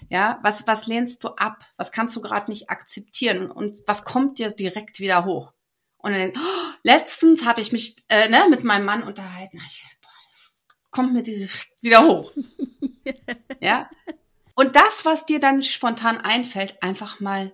[0.08, 1.64] Ja, was, was lehnst du ab?
[1.76, 3.50] Was kannst du gerade nicht akzeptieren?
[3.50, 5.52] Und was kommt dir direkt wieder hoch?
[5.98, 9.60] Und dann, oh, letztens habe ich mich äh, ne, mit meinem Mann unterhalten.
[9.66, 9.82] Ich
[10.96, 12.32] kommt mir direkt wieder hoch.
[13.60, 13.88] ja.
[14.54, 17.52] Und das, was dir dann spontan einfällt, einfach mal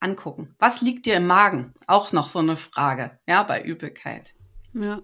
[0.00, 0.54] angucken.
[0.58, 1.72] Was liegt dir im Magen?
[1.86, 4.34] Auch noch so eine Frage, ja, bei Übelkeit.
[4.74, 5.00] Ja.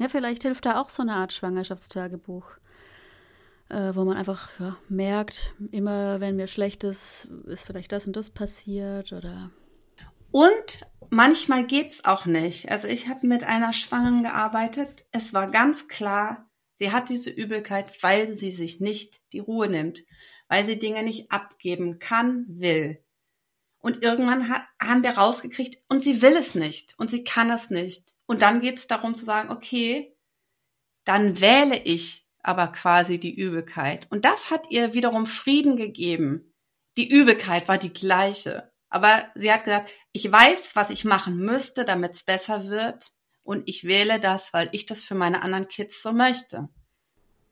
[0.00, 2.50] Ja, vielleicht hilft da auch so eine Art Schwangerschaftstagebuch,
[3.68, 8.16] äh, wo man einfach ja, merkt, immer wenn mir schlecht ist, ist vielleicht das und
[8.16, 9.50] das passiert oder.
[10.32, 12.72] Und manchmal geht's auch nicht.
[12.72, 15.06] Also ich habe mit einer Schwangeren gearbeitet.
[15.12, 16.50] Es war ganz klar,
[16.84, 20.04] sie hat diese Übelkeit, weil sie sich nicht die Ruhe nimmt,
[20.48, 23.02] weil sie Dinge nicht abgeben kann, will.
[23.78, 27.70] Und irgendwann hat, haben wir rausgekriegt, und sie will es nicht und sie kann es
[27.70, 28.14] nicht.
[28.26, 30.14] Und dann geht es darum zu sagen, okay,
[31.06, 34.06] dann wähle ich aber quasi die Übelkeit.
[34.10, 36.52] Und das hat ihr wiederum Frieden gegeben.
[36.98, 38.70] Die Übelkeit war die gleiche.
[38.90, 43.13] Aber sie hat gesagt, ich weiß, was ich machen müsste, damit es besser wird.
[43.44, 46.68] Und ich wähle das, weil ich das für meine anderen Kids so möchte.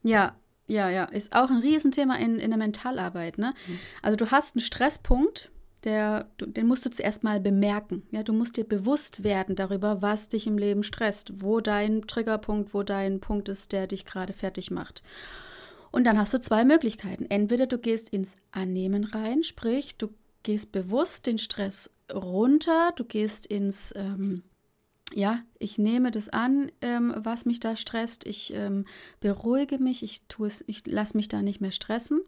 [0.03, 1.05] Ja, ja, ja.
[1.05, 3.39] Ist auch ein Riesenthema in, in der Mentalarbeit.
[3.39, 3.55] Ne?
[3.67, 3.79] Mhm.
[4.03, 5.53] Also du hast einen Stresspunkt
[5.85, 8.05] der, den musst du zuerst mal bemerken.
[8.11, 12.73] Ja, du musst dir bewusst werden darüber, was dich im Leben stresst, wo dein Triggerpunkt,
[12.73, 15.03] wo dein Punkt ist, der dich gerade fertig macht.
[15.91, 17.27] Und dann hast du zwei Möglichkeiten.
[17.29, 20.09] Entweder du gehst ins Annehmen rein, sprich, du
[20.43, 24.43] gehst bewusst den Stress runter, du gehst ins, ähm,
[25.15, 28.85] ja, ich nehme das an, ähm, was mich da stresst, ich ähm,
[29.21, 32.21] beruhige mich, ich tue es, ich lasse mich da nicht mehr stressen.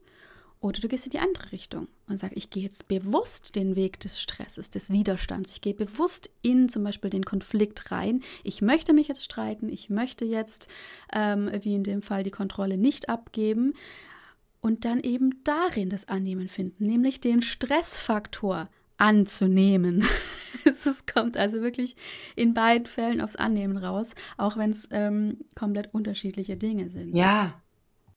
[0.64, 4.00] Oder du gehst in die andere Richtung und sagst, ich gehe jetzt bewusst den Weg
[4.00, 5.52] des Stresses, des Widerstands.
[5.52, 8.22] Ich gehe bewusst in zum Beispiel den Konflikt rein.
[8.44, 9.68] Ich möchte mich jetzt streiten.
[9.68, 10.68] Ich möchte jetzt,
[11.12, 13.74] ähm, wie in dem Fall, die Kontrolle nicht abgeben.
[14.62, 20.06] Und dann eben darin das Annehmen finden, nämlich den Stressfaktor anzunehmen.
[20.64, 21.96] es kommt also wirklich
[22.36, 27.14] in beiden Fällen aufs Annehmen raus, auch wenn es ähm, komplett unterschiedliche Dinge sind.
[27.14, 27.54] Ja,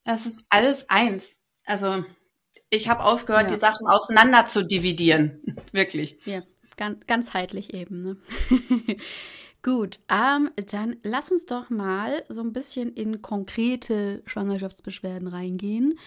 [0.04, 1.38] das ist alles eins.
[1.66, 2.04] Also
[2.70, 3.56] ich habe aufgehört, ja.
[3.56, 5.42] die Sachen auseinander zu dividieren.
[5.72, 6.18] Wirklich.
[6.26, 6.42] Ja,
[6.76, 8.02] ganz, ganzheitlich eben.
[8.02, 8.18] Ne?
[9.64, 16.00] Gut, ähm, dann lass uns doch mal so ein bisschen in konkrete Schwangerschaftsbeschwerden reingehen.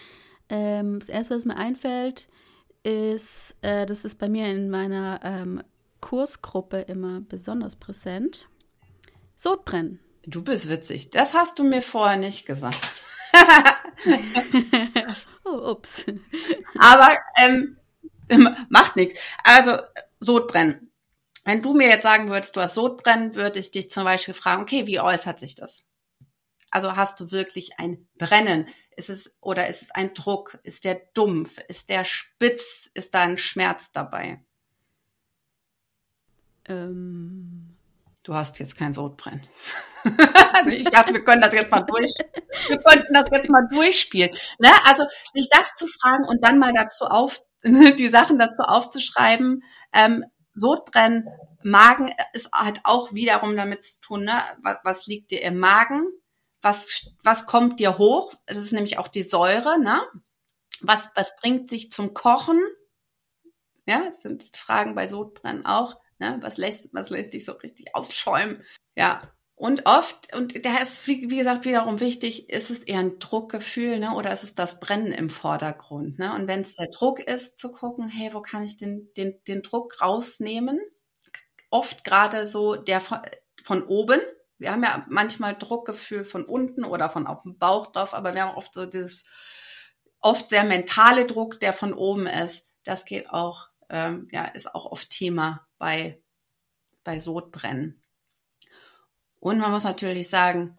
[0.49, 2.27] Ähm, das erste, was mir einfällt,
[2.83, 5.63] ist, äh, das ist bei mir in meiner ähm,
[5.99, 8.47] Kursgruppe immer besonders präsent.
[9.35, 9.99] Sodbrennen.
[10.23, 11.09] Du bist witzig.
[11.09, 12.79] Das hast du mir vorher nicht gesagt.
[15.43, 16.05] Oh, ups.
[16.77, 17.77] Aber ähm,
[18.69, 19.19] macht nichts.
[19.43, 19.77] Also
[20.19, 20.91] Sodbrennen.
[21.43, 24.61] Wenn du mir jetzt sagen würdest, du hast Sodbrennen, würde ich dich zum Beispiel fragen,
[24.61, 25.83] okay, wie äußert sich das?
[26.69, 28.67] Also hast du wirklich ein Brennen?
[28.95, 30.59] Ist es oder ist es ein Druck?
[30.63, 31.57] Ist der dumpf?
[31.67, 32.89] Ist der spitz?
[32.93, 34.43] Ist da ein Schmerz dabei?
[36.67, 37.75] Ähm,
[38.23, 39.47] du hast jetzt kein Sodbrennen.
[40.53, 42.13] also ich dachte, wir können das jetzt mal durch,
[42.67, 44.31] wir könnten das jetzt mal durchspielen.
[44.59, 44.69] Ne?
[44.85, 49.63] Also sich das zu fragen und dann mal dazu auf, die Sachen dazu aufzuschreiben.
[49.93, 51.29] Ähm, Sodbrennen,
[51.63, 54.41] Magen ist halt auch wiederum damit zu tun, ne?
[54.61, 56.07] was, was liegt dir im Magen?
[56.61, 58.33] Was, was kommt dir hoch?
[58.45, 60.01] Das ist nämlich auch die Säure, ne?
[60.81, 62.61] Was, was bringt sich zum Kochen?
[63.87, 65.99] Ja, das sind Fragen bei Sodbrennen auch.
[66.19, 66.37] Ne?
[66.41, 68.63] Was lässt, was lässt dich so richtig aufschäumen?
[68.95, 69.31] Ja.
[69.55, 73.99] Und oft, und da ist, wie, wie, gesagt, wiederum wichtig, ist es eher ein Druckgefühl,
[73.99, 74.15] ne?
[74.15, 76.17] Oder ist es das Brennen im Vordergrund?
[76.17, 76.33] Ne?
[76.33, 79.61] Und wenn es der Druck ist, zu gucken, hey, wo kann ich den, den, den
[79.61, 80.79] Druck rausnehmen?
[81.69, 83.19] Oft gerade so der von,
[83.63, 84.19] von oben.
[84.61, 88.43] Wir haben ja manchmal Druckgefühl von unten oder von auf dem Bauch drauf, aber wir
[88.43, 89.23] haben oft so dieses
[90.19, 92.65] oft sehr mentale Druck, der von oben ist.
[92.83, 96.21] Das geht auch, ähm, ja, ist auch oft Thema bei,
[97.03, 98.01] bei Sodbrennen.
[99.39, 100.77] Und man muss natürlich sagen,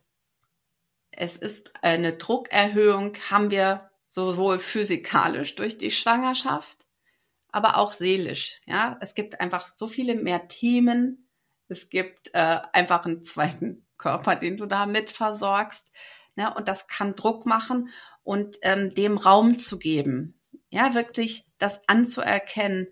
[1.10, 6.86] es ist eine Druckerhöhung, haben wir sowohl physikalisch durch die Schwangerschaft,
[7.48, 8.60] aber auch seelisch.
[8.64, 11.21] Ja, es gibt einfach so viele mehr Themen.
[11.72, 15.90] Es gibt äh, einfach einen zweiten Körper, den du da mit versorgst.
[16.36, 16.52] Ne?
[16.54, 17.90] Und das kann Druck machen
[18.22, 20.40] und ähm, dem Raum zu geben.
[20.70, 22.88] Ja, wirklich das anzuerkennen.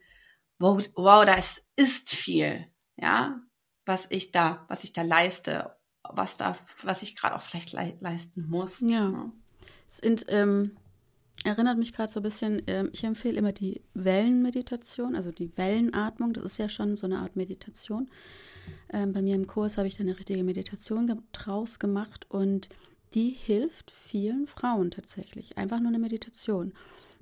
[0.59, 2.67] Wow, wow, das ist viel.
[2.97, 3.41] Ja,
[3.87, 7.97] was ich da, was ich da leiste, was da, was ich gerade auch vielleicht le
[8.01, 8.81] leisten muss.
[8.81, 9.11] Ja.
[9.11, 9.33] ja.
[9.89, 10.77] Es sind, ähm,
[11.45, 16.33] erinnert mich gerade so ein bisschen, ähm, ich empfehle immer die Wellenmeditation, also die Wellenatmung,
[16.33, 18.11] das ist ja schon so eine Art Meditation.
[18.93, 22.69] Ähm, bei mir im Kurs habe ich da eine richtige Meditation draus gemacht und
[23.15, 25.59] die hilft vielen Frauen tatsächlich.
[25.59, 26.73] Einfach nur eine Meditation.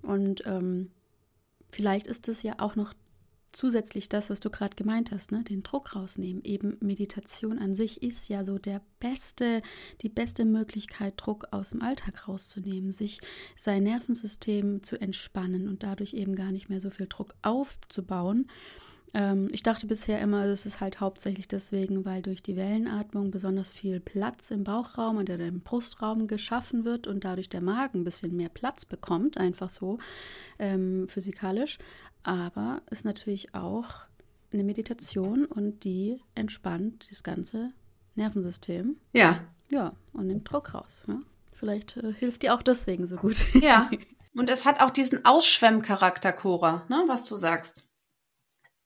[0.03, 0.91] Und ähm,
[1.69, 2.93] vielleicht ist es ja auch noch
[3.53, 6.43] zusätzlich das, was du gerade gemeint hast, ne, den Druck rausnehmen.
[6.45, 9.63] Eben Meditation an sich ist ja so der beste,
[10.03, 13.21] die beste Möglichkeit, Druck aus dem Alltag rauszunehmen, sich
[13.57, 18.49] sein Nervensystem zu entspannen und dadurch eben gar nicht mehr so viel Druck aufzubauen.
[19.15, 23.73] Ähm, ich dachte bisher immer, das ist halt hauptsächlich deswegen, weil durch die Wellenatmung besonders
[23.73, 28.37] viel Platz im Bauchraum und im Brustraum geschaffen wird und dadurch der Magen ein bisschen
[28.37, 29.99] mehr Platz bekommt, einfach so
[30.59, 31.79] ähm, physikalisch.
[32.23, 34.07] Aber ist natürlich auch
[34.53, 37.73] eine Meditation und die entspannt das ganze
[38.15, 38.97] Nervensystem.
[39.13, 39.45] Ja.
[39.71, 41.05] Ja, und nimmt Druck raus.
[41.07, 41.21] Ja?
[41.53, 43.53] Vielleicht äh, hilft dir auch deswegen so gut.
[43.55, 43.91] Ja.
[44.35, 47.83] Und es hat auch diesen Ausschwemmcharakter, Cora, ne, was du sagst.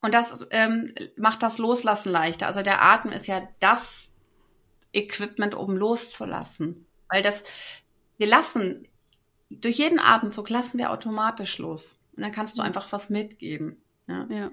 [0.02, 2.46] Und das ähm, macht das Loslassen leichter.
[2.46, 4.10] Also der Atem ist ja das
[4.92, 6.86] Equipment, um loszulassen.
[7.08, 7.44] Weil das,
[8.18, 8.88] wir lassen,
[9.48, 11.96] durch jeden Atemzug lassen wir automatisch los.
[12.16, 13.80] Und dann kannst du einfach was mitgeben.
[14.06, 14.50] Ja, ja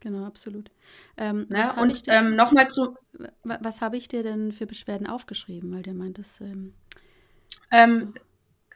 [0.00, 0.70] genau, absolut.
[1.16, 2.96] Ähm, ja, ne, und ähm, nochmal zu.
[3.42, 5.74] Was habe ich dir denn für Beschwerden aufgeschrieben?
[5.74, 6.40] Weil der meint, das.
[6.40, 6.74] Ähm,
[7.70, 8.14] ähm,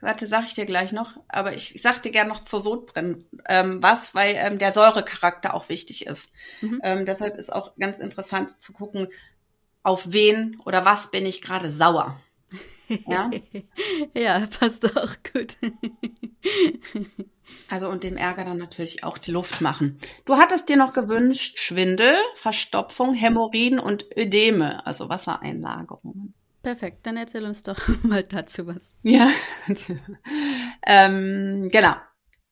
[0.01, 3.27] warte, sag ich dir gleich noch, aber ich, ich sag dir gerne noch zur Sodbrennen
[3.47, 6.31] ähm, was, weil ähm, der Säurecharakter auch wichtig ist.
[6.61, 6.81] Mhm.
[6.83, 9.09] Ähm, deshalb ist auch ganz interessant zu gucken,
[9.83, 12.21] auf wen oder was bin ich gerade sauer.
[13.07, 13.31] Ja?
[14.15, 15.59] ja, passt auch gut.
[17.69, 19.99] Also und dem Ärger dann natürlich auch die Luft machen.
[20.25, 26.35] Du hattest dir noch gewünscht Schwindel, Verstopfung, Hämorrhoiden und Ödeme, also Wassereinlagerungen.
[26.69, 28.93] Perfekt, dann erzähl uns doch mal dazu was.
[29.03, 29.31] Ja,
[30.87, 31.95] ähm, genau.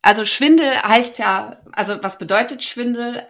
[0.00, 3.26] Also Schwindel heißt ja, also was bedeutet Schwindel?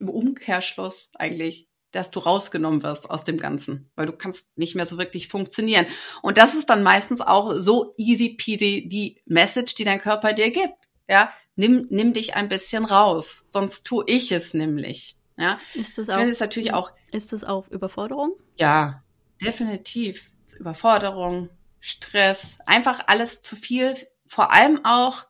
[0.00, 4.84] Im Umkehrschluss eigentlich, dass du rausgenommen wirst aus dem Ganzen, weil du kannst nicht mehr
[4.84, 5.86] so wirklich funktionieren.
[6.20, 10.50] Und das ist dann meistens auch so easy peasy die Message, die dein Körper dir
[10.50, 10.90] gibt.
[11.08, 15.16] Ja, nimm, nimm dich ein bisschen raus, sonst tue ich es nämlich.
[15.38, 16.92] Ja, ist das auch, ich es natürlich auch.
[17.12, 18.34] Ist das auch Überforderung?
[18.58, 19.01] Ja,
[19.44, 20.30] definitiv.
[20.58, 21.50] Überforderung,
[21.80, 23.94] Stress, einfach alles zu viel,
[24.26, 25.26] vor allem auch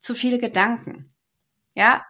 [0.00, 1.14] zu viele Gedanken.
[1.74, 2.04] Ja,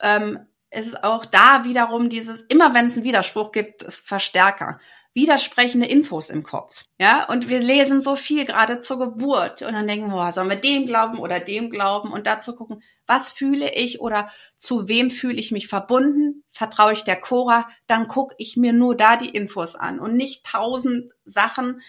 [0.00, 4.78] ähm, es ist auch da wiederum dieses, immer wenn es einen Widerspruch gibt, ist Verstärker.
[5.12, 6.84] Widersprechende Infos im Kopf.
[6.98, 10.56] Ja, und wir lesen so viel gerade zur Geburt und dann denken wir, sollen wir
[10.56, 15.40] dem glauben oder dem glauben und dazu gucken, was fühle ich oder zu wem fühle
[15.40, 16.44] ich mich verbunden?
[16.52, 17.68] Vertraue ich der Cora?
[17.88, 21.82] Dann gucke ich mir nur da die Infos an und nicht tausend Sachen,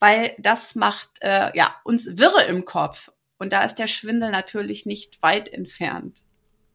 [0.00, 3.12] weil das macht äh, ja uns wirre im Kopf.
[3.38, 6.24] Und da ist der Schwindel natürlich nicht weit entfernt.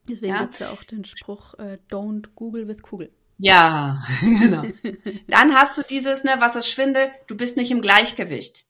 [0.08, 0.40] Deswegen ja?
[0.40, 3.12] gibt es ja auch den Spruch, äh, don't Google with Kugel.
[3.38, 4.64] Ja, genau.
[5.28, 7.12] Dann hast du dieses, ne, was ist Schwindel?
[7.28, 8.66] Du bist nicht im Gleichgewicht.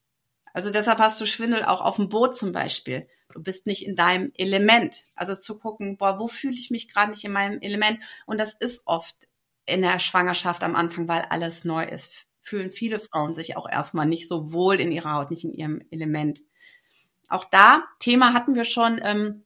[0.54, 3.08] Also deshalb hast du Schwindel auch auf dem Boot zum Beispiel.
[3.33, 5.04] Du bist nicht in deinem Element.
[5.15, 8.00] Also zu gucken, boah, wo fühle ich mich gerade nicht in meinem Element?
[8.27, 9.15] Und das ist oft
[9.65, 12.12] in der Schwangerschaft am Anfang, weil alles neu ist.
[12.42, 15.81] Fühlen viele Frauen sich auch erstmal nicht so wohl in ihrer Haut, nicht in ihrem
[15.90, 16.42] Element.
[17.29, 19.46] Auch da, Thema hatten wir schon, ähm,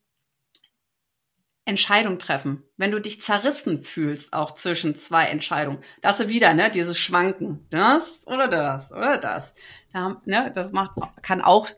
[1.68, 2.64] Entscheidung treffen.
[2.78, 7.66] Wenn du dich zerrissen fühlst, auch zwischen zwei Entscheidungen, das ist wieder, ne, dieses Schwanken,
[7.70, 9.54] das oder das oder das.
[9.92, 11.70] Da, ne, das macht, kann auch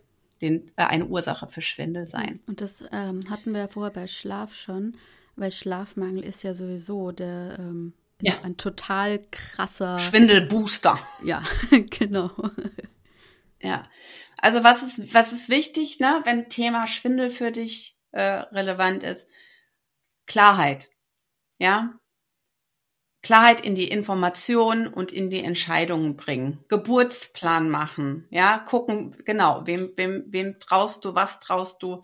[0.41, 2.39] den, äh, eine Ursache für Schwindel sein.
[2.47, 4.95] Und das ähm, hatten wir ja vorher bei Schlaf schon,
[5.35, 8.33] weil Schlafmangel ist ja sowieso der, ähm, ja.
[8.43, 10.99] ein total krasser Schwindelbooster.
[11.23, 11.41] Ja,
[11.89, 12.31] genau.
[13.59, 13.89] Ja.
[14.37, 19.27] Also was ist, was ist wichtig, ne, wenn Thema Schwindel für dich äh, relevant ist?
[20.29, 20.89] Klarheit.
[21.57, 21.99] Ja.
[23.21, 26.63] Klarheit in die Information und in die Entscheidungen bringen.
[26.69, 28.25] Geburtsplan machen.
[28.29, 32.03] Ja, gucken, genau, wem, wem, wem traust du, was traust du?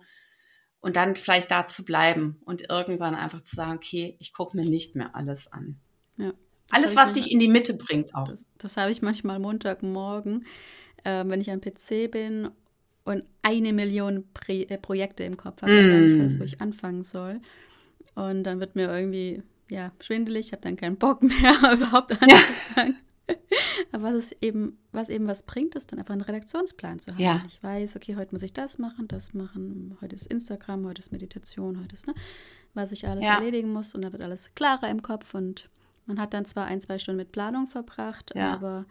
[0.80, 4.66] Und dann vielleicht da zu bleiben und irgendwann einfach zu sagen, okay, ich gucke mir
[4.66, 5.80] nicht mehr alles an.
[6.18, 6.32] Ja.
[6.70, 8.28] Alles, was dich in die Mitte bringt auch.
[8.28, 10.44] Das, das habe ich manchmal Montagmorgen
[11.06, 12.50] äh, wenn ich am PC bin
[13.04, 16.24] und eine Million Pre äh, Projekte im Kopf habe, mm.
[16.24, 17.40] weiß, wo ich anfangen soll.
[18.16, 22.96] Und dann wird mir irgendwie ja, schwindelig, ich habe dann keinen Bock mehr, überhaupt anzufangen.
[23.28, 23.34] Ja.
[23.92, 27.20] Aber was eben, was eben was bringt, ist dann einfach einen Redaktionsplan zu haben.
[27.20, 27.42] Ja.
[27.48, 31.10] Ich weiß, okay, heute muss ich das machen, das machen, heute ist Instagram, heute ist
[31.10, 32.14] Meditation, heute ist, ne,
[32.74, 33.34] was ich alles ja.
[33.34, 35.68] erledigen muss und da wird alles klarer im Kopf und
[36.06, 38.86] man hat dann zwar ein, zwei Stunden mit Planung verbracht, aber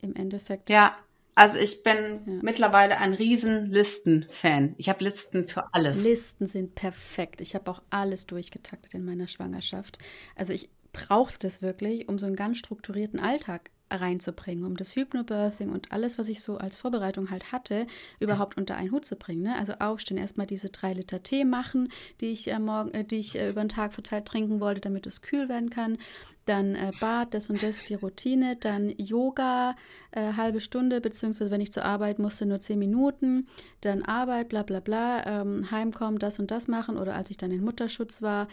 [0.00, 0.94] im Endeffekt ja.
[1.34, 2.38] Also ich bin ja.
[2.42, 4.74] mittlerweile ein riesen Listen-Fan.
[4.78, 6.02] Ich habe Listen für alles.
[6.02, 7.40] Listen sind perfekt.
[7.40, 9.98] Ich habe auch alles durchgetaktet in meiner Schwangerschaft.
[10.36, 15.70] Also ich brauchte das wirklich, um so einen ganz strukturierten Alltag reinzubringen, um das Hypnobirthing
[15.70, 17.86] und alles, was ich so als Vorbereitung halt hatte,
[18.18, 19.42] überhaupt unter einen Hut zu bringen.
[19.42, 19.56] Ne?
[19.56, 21.88] Also aufstehen, erstmal diese drei Liter Tee machen,
[22.20, 25.06] die ich äh, morgen, äh, die ich äh, über den Tag verteilt trinken wollte, damit
[25.06, 25.98] es kühl werden kann.
[26.46, 28.56] Dann äh, Bad, das und das, die Routine.
[28.56, 29.76] Dann Yoga,
[30.10, 33.46] äh, halbe Stunde, beziehungsweise wenn ich zur Arbeit musste, nur zehn Minuten.
[33.82, 35.24] Dann Arbeit, bla bla bla.
[35.26, 36.96] Ähm, heimkommen, das und das machen.
[36.96, 38.48] Oder als ich dann in Mutterschutz war,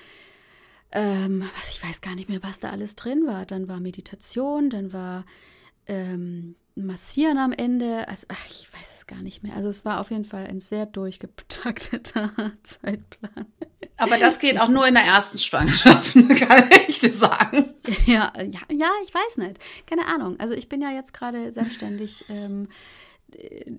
[0.92, 3.46] ähm, was, ich weiß gar nicht mehr, was da alles drin war.
[3.46, 5.26] Dann war Meditation, dann war
[5.88, 8.08] ähm, Massieren am Ende.
[8.08, 9.56] Also, ach, ich weiß es gar nicht mehr.
[9.56, 12.32] Also es war auf jeden Fall ein sehr durchgetakteter
[12.64, 13.48] Zeitplan.
[13.98, 17.74] Aber das geht auch nur in der ersten Schwangerschaft, kann ich dir sagen.
[18.06, 19.60] Ja, ja, ja, ich weiß nicht.
[19.88, 20.40] Keine Ahnung.
[20.40, 22.26] Also ich bin ja jetzt gerade selbstständig.
[22.30, 22.68] Ähm,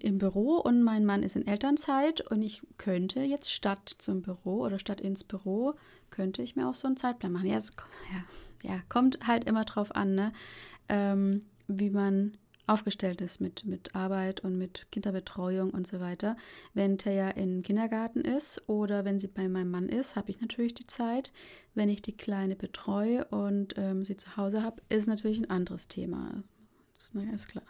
[0.01, 4.61] im Büro und mein Mann ist in Elternzeit und ich könnte jetzt statt zum Büro
[4.61, 5.75] oder statt ins Büro,
[6.11, 7.49] könnte ich mir auch so einen Zeitplan machen.
[7.49, 7.71] Ja, es,
[8.13, 10.33] ja, ja kommt halt immer drauf an, ne?
[10.89, 12.37] Ähm, wie man
[12.69, 16.37] aufgestellt ist mit, mit Arbeit und mit Kinderbetreuung und so weiter.
[16.75, 20.75] Wenn Taya im Kindergarten ist oder wenn sie bei meinem Mann ist, habe ich natürlich
[20.75, 21.33] die Zeit.
[21.75, 25.89] Wenn ich die Kleine betreue und ähm, sie zu Hause habe, ist natürlich ein anderes
[25.89, 26.43] Thema.
[26.93, 27.65] Das ist, na, ist klar.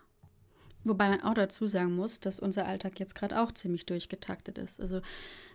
[0.89, 4.81] Wobei man auch dazu sagen muss, dass unser Alltag jetzt gerade auch ziemlich durchgetaktet ist.
[4.81, 5.01] Also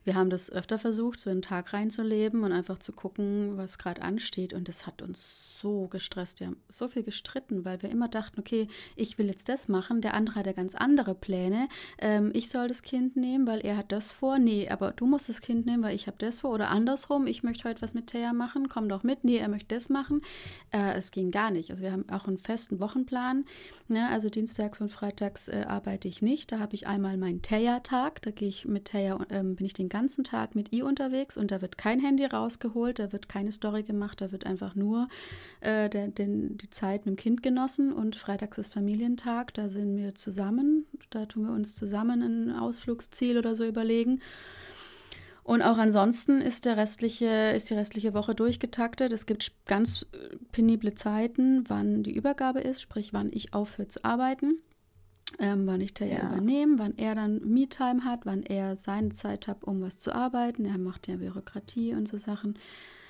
[0.05, 4.01] wir haben das öfter versucht, so einen Tag reinzuleben und einfach zu gucken, was gerade
[4.01, 4.53] ansteht.
[4.53, 6.41] Und das hat uns so gestresst.
[6.41, 8.67] Wir haben so viel gestritten, weil wir immer dachten, okay,
[8.97, 11.69] ich will jetzt das machen, der andere hat ja ganz andere Pläne.
[11.99, 14.39] Ähm, ich soll das Kind nehmen, weil er hat das vor.
[14.39, 16.51] Nee, aber du musst das Kind nehmen, weil ich habe das vor.
[16.51, 19.23] Oder andersrum, ich möchte heute was mit Thea machen, komm doch mit.
[19.23, 20.21] Nee, er möchte das machen.
[20.71, 21.71] Äh, es ging gar nicht.
[21.71, 23.45] Also wir haben auch einen festen Wochenplan.
[23.87, 24.09] Ne?
[24.09, 26.51] Also dienstags und freitags äh, arbeite ich nicht.
[26.51, 28.21] Da habe ich einmal meinen Thea-Tag.
[28.21, 31.51] Da gehe ich mit Thea, ähm, bin ich den ganzen Tag mit ihr unterwegs und
[31.51, 35.07] da wird kein Handy rausgeholt, da wird keine Story gemacht, da wird einfach nur
[35.61, 39.97] äh, der, den, die Zeit mit dem Kind genossen und freitags ist Familientag, da sind
[39.97, 44.19] wir zusammen, da tun wir uns zusammen ein Ausflugsziel oder so überlegen.
[45.43, 49.11] Und auch ansonsten ist, der restliche, ist die restliche Woche durchgetaktet.
[49.11, 50.05] Es gibt ganz
[50.53, 54.59] penible Zeiten, wann die Übergabe ist, sprich wann ich aufhöre zu arbeiten
[55.39, 56.27] ähm, wann ich da ja.
[56.27, 60.65] übernehme, wann er dann Me-Time hat, wann er seine Zeit hat, um was zu arbeiten.
[60.65, 62.59] Er macht ja Bürokratie und so Sachen.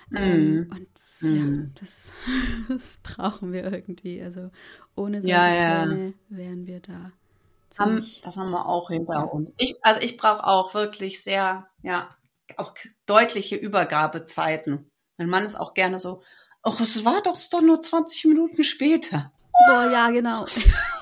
[0.09, 0.17] Mm.
[0.17, 0.87] Ähm, und
[1.21, 1.35] mm.
[1.35, 1.71] ja, mhm.
[1.79, 2.13] das,
[2.69, 4.21] das, brauchen wir irgendwie.
[4.21, 4.51] Also
[4.95, 5.85] ohne solche ja, ja.
[5.85, 7.11] Pläne wären wir da.
[7.79, 9.51] Haben, das haben wir auch hinter uns.
[9.57, 12.09] Ich, also ich brauche auch wirklich sehr, ja,
[12.55, 12.75] auch
[13.07, 14.91] deutliche Übergabezeiten.
[15.17, 16.21] Mein Mann ist auch gerne so,
[16.61, 19.32] ach, es war doch, doch nur 20 Minuten später.
[19.67, 20.45] Boah, ja, genau.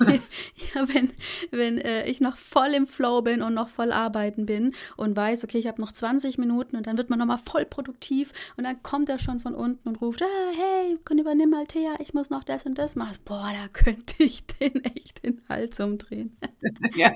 [0.00, 1.10] ja, wenn,
[1.50, 5.44] wenn äh, ich noch voll im Flow bin und noch voll arbeiten bin und weiß,
[5.44, 8.82] okay, ich habe noch 20 Minuten und dann wird man nochmal voll produktiv und dann
[8.82, 12.44] kommt er schon von unten und ruft, ah, hey, übernimm mal Thea, ich muss noch
[12.44, 13.16] das und das machen.
[13.24, 16.36] Boah, da könnte ich den echt den Hals umdrehen.
[16.96, 17.12] ja.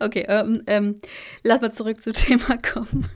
[0.00, 0.98] okay, ähm, ähm,
[1.42, 3.08] lass mal zurück zum Thema kommen.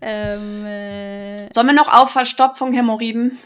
[0.00, 3.38] ähm, äh, Sollen wir noch auf Verstopfung, Hämorrhoiden?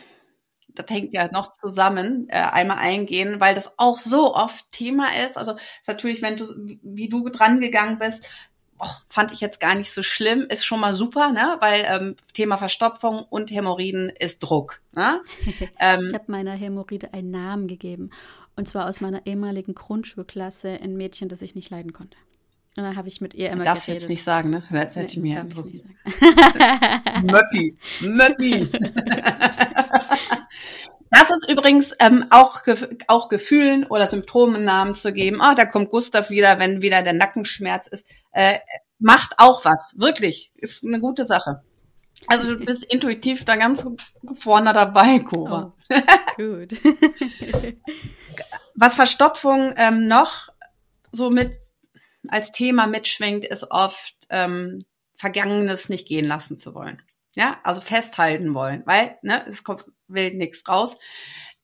[0.74, 5.38] Das hängt ja noch zusammen, äh, einmal eingehen, weil das auch so oft Thema ist.
[5.38, 6.46] Also ist natürlich, wenn du,
[6.82, 8.24] wie du dran gegangen bist,
[8.78, 11.56] oh, fand ich jetzt gar nicht so schlimm, ist schon mal super, ne?
[11.60, 14.80] Weil ähm, Thema Verstopfung und Hämorrhoiden ist Druck.
[14.92, 15.22] Ne?
[15.80, 18.10] ähm, ich habe meiner Hämorrhoide einen Namen gegeben.
[18.56, 22.16] Und zwar aus meiner ehemaligen Grundschulklasse ein Mädchen, das ich nicht leiden konnte.
[22.76, 24.02] Und dann habe ich mit ihr immer Darfst geredet.
[24.02, 24.62] jetzt nicht sagen, ne?
[24.70, 25.84] Das hätte ich mir interessiert.
[27.22, 28.68] Möppi, Möppi.
[31.48, 32.62] übrigens ähm, auch,
[33.06, 35.40] auch Gefühlen oder Symptomen Namen zu geben.
[35.40, 38.06] Ah, da kommt Gustav wieder, wenn wieder der Nackenschmerz ist.
[38.32, 38.58] Äh,
[38.98, 40.52] macht auch was, wirklich.
[40.56, 41.62] Ist eine gute Sache.
[42.26, 43.86] Also du bist intuitiv da ganz
[44.34, 45.74] vorne dabei, Cora.
[45.90, 46.00] Oh,
[46.36, 46.74] gut.
[48.74, 50.48] was Verstopfung ähm, noch
[51.12, 51.52] so mit
[52.28, 54.84] als Thema mitschwingt, ist oft ähm,
[55.16, 57.02] Vergangenes nicht gehen lassen zu wollen.
[57.36, 60.96] Ja, also festhalten wollen, weil ne, es kommt, will nichts raus.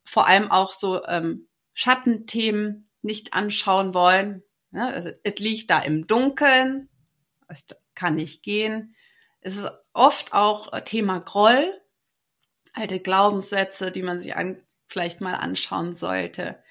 [0.04, 4.42] Vor allem auch so ähm, Schattenthemen nicht anschauen wollen.
[4.70, 4.92] Ne?
[4.92, 6.88] Also, es liegt da im Dunkeln,
[7.48, 8.94] es kann nicht gehen.
[9.40, 11.72] Es ist oft auch Thema Groll,
[12.72, 16.62] alte Glaubenssätze, die man sich an, vielleicht mal anschauen sollte.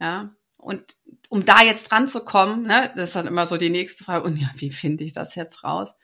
[0.00, 0.98] Ja, und
[1.30, 4.24] um da jetzt dran zu kommen, ne, das ist dann immer so die nächste Frage,
[4.24, 5.94] und ja, wie finde ich das jetzt raus?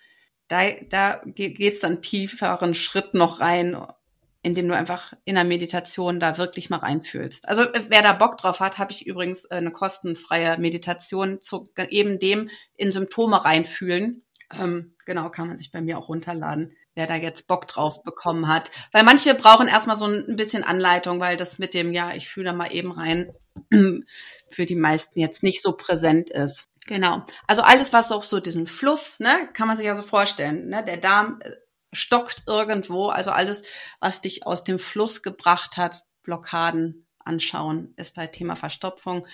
[0.49, 3.77] da, da geht's dann tieferen Schritt noch rein,
[4.43, 7.49] indem du einfach in der Meditation da wirklich mal reinfühlst.
[7.49, 12.19] Also wer da Bock drauf hat, habe ich übrigens äh, eine kostenfreie Meditation zu eben
[12.19, 14.23] dem in Symptome reinfühlen.
[14.53, 18.49] Ähm, genau, kann man sich bei mir auch runterladen, wer da jetzt Bock drauf bekommen
[18.49, 18.71] hat.
[18.93, 22.47] Weil manche brauchen erstmal so ein bisschen Anleitung, weil das mit dem, ja, ich fühle
[22.47, 23.33] da mal eben rein,
[24.51, 26.69] für die meisten jetzt nicht so präsent ist.
[26.87, 27.25] Genau.
[27.47, 30.69] Also alles, was auch so diesen Fluss, ne, kann man sich also vorstellen.
[30.69, 30.85] Ne?
[30.85, 31.53] Der Darm äh,
[31.93, 33.09] stockt irgendwo.
[33.09, 33.63] Also alles,
[34.01, 39.27] was dich aus dem Fluss gebracht hat, Blockaden anschauen, ist bei Thema Verstopfung.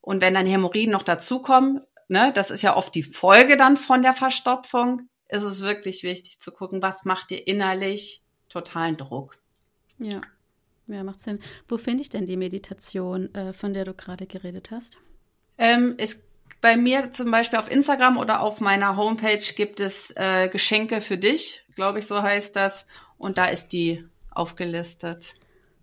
[0.00, 4.02] Und wenn dann Hämorrhoiden noch dazukommen, ne, das ist ja oft die Folge dann von
[4.02, 9.38] der Verstopfung, ist es wirklich wichtig zu gucken, was macht dir innerlich totalen Druck.
[9.98, 10.20] Ja,
[10.88, 11.40] ja, macht Sinn.
[11.66, 14.98] Wo finde ich denn die Meditation, äh, von der du gerade geredet hast?
[15.58, 16.22] Ähm, es
[16.60, 21.18] bei mir zum Beispiel auf Instagram oder auf meiner Homepage gibt es äh, Geschenke für
[21.18, 22.86] dich, glaube ich, so heißt das.
[23.18, 25.34] Und da ist die aufgelistet.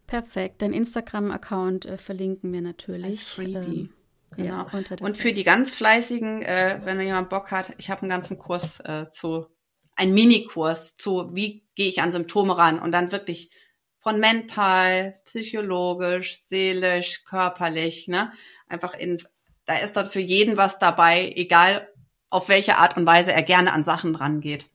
[0.07, 0.61] Perfekt.
[0.61, 3.05] Dein Instagram-Account äh, verlinken wir natürlich.
[3.05, 3.55] Als Freebie.
[3.55, 3.89] Ähm,
[4.35, 4.67] genau.
[4.71, 8.37] Ja, und für die ganz fleißigen, äh, wenn jemand Bock hat, ich habe einen ganzen
[8.37, 9.47] Kurs äh, zu,
[9.95, 13.51] ein Minikurs zu, wie gehe ich an Symptome ran und dann wirklich
[13.99, 18.33] von mental, psychologisch, seelisch, körperlich, ne?
[18.67, 19.19] Einfach in
[19.65, 21.87] da ist dann für jeden was dabei, egal
[22.29, 24.65] auf welche Art und Weise er gerne an Sachen rangeht.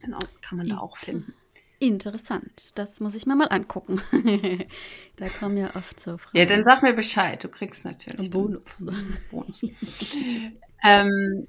[0.00, 1.34] Genau, kann man da auch finden.
[1.80, 2.70] Interessant.
[2.74, 4.00] Das muss ich mir mal angucken.
[5.16, 6.38] da kommen ja oft so Fragen.
[6.38, 7.42] Ja, dann sag mir Bescheid.
[7.42, 8.86] Du kriegst natürlich Bonus.
[9.30, 9.62] Bonus.
[10.82, 11.46] ähm,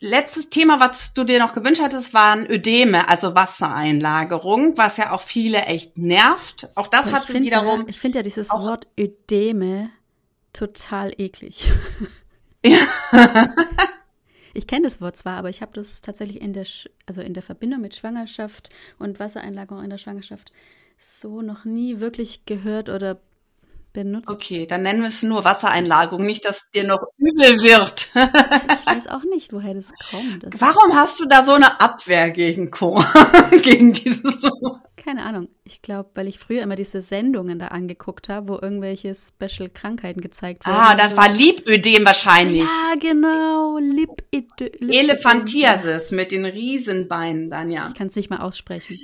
[0.00, 5.22] letztes Thema, was du dir noch gewünscht hattest, waren Ödeme, also Wassereinlagerung, was ja auch
[5.22, 6.68] viele echt nervt.
[6.74, 7.82] Auch das hat wiederum.
[7.82, 9.90] Ja, ich finde ja dieses Wort Ödeme
[10.52, 11.70] total eklig.
[12.64, 12.78] Ja.
[14.58, 16.66] ich kenne das Wort zwar, aber ich habe das tatsächlich in der,
[17.06, 20.52] also in der Verbindung mit Schwangerschaft und Wassereinlagerung in der Schwangerschaft
[20.98, 23.20] so noch nie wirklich gehört oder
[23.92, 24.28] benutzt.
[24.28, 28.10] Okay, dann nennen wir es nur Wassereinlagerung, nicht, dass dir noch übel wird.
[28.14, 30.42] ich weiß auch nicht, woher das kommt.
[30.42, 33.04] Das Warum hast du da so eine Abwehr gegen Chor,
[33.62, 34.87] gegen dieses Wort?
[35.08, 35.48] Keine Ahnung.
[35.64, 40.66] Ich glaube, weil ich früher immer diese Sendungen da angeguckt habe, wo irgendwelche Special-Krankheiten gezeigt
[40.66, 40.76] wurden.
[40.76, 41.16] Ah, das so.
[41.16, 42.60] war Lipödem wahrscheinlich.
[42.60, 43.78] Ja, genau.
[43.78, 44.86] Lipödem.
[44.86, 47.86] Lip Elephantiasis mit den Riesenbeinen dann, ja.
[47.88, 49.00] Ich kann es nicht mal aussprechen.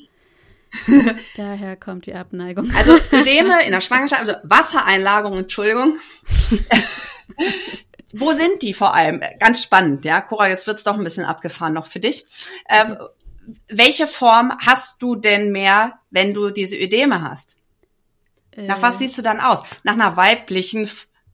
[1.39, 2.71] Daher kommt die Abneigung.
[2.77, 6.01] Also Ödeme in der Schwangerschaft, also Wassereinlagerung, Entschuldigung.
[8.13, 9.23] Wo sind die vor allem?
[9.41, 10.21] Ganz spannend, ja.
[10.21, 12.27] Cora, jetzt wird's doch ein bisschen abgefahren noch für dich.
[12.69, 12.99] Ähm,
[13.69, 17.57] welche Form hast du denn mehr, wenn du diese Ödeme hast?
[18.57, 18.67] Äh.
[18.67, 18.99] Nach was äh.
[18.99, 19.63] siehst du dann aus?
[19.83, 20.89] Nach einer weiblichen,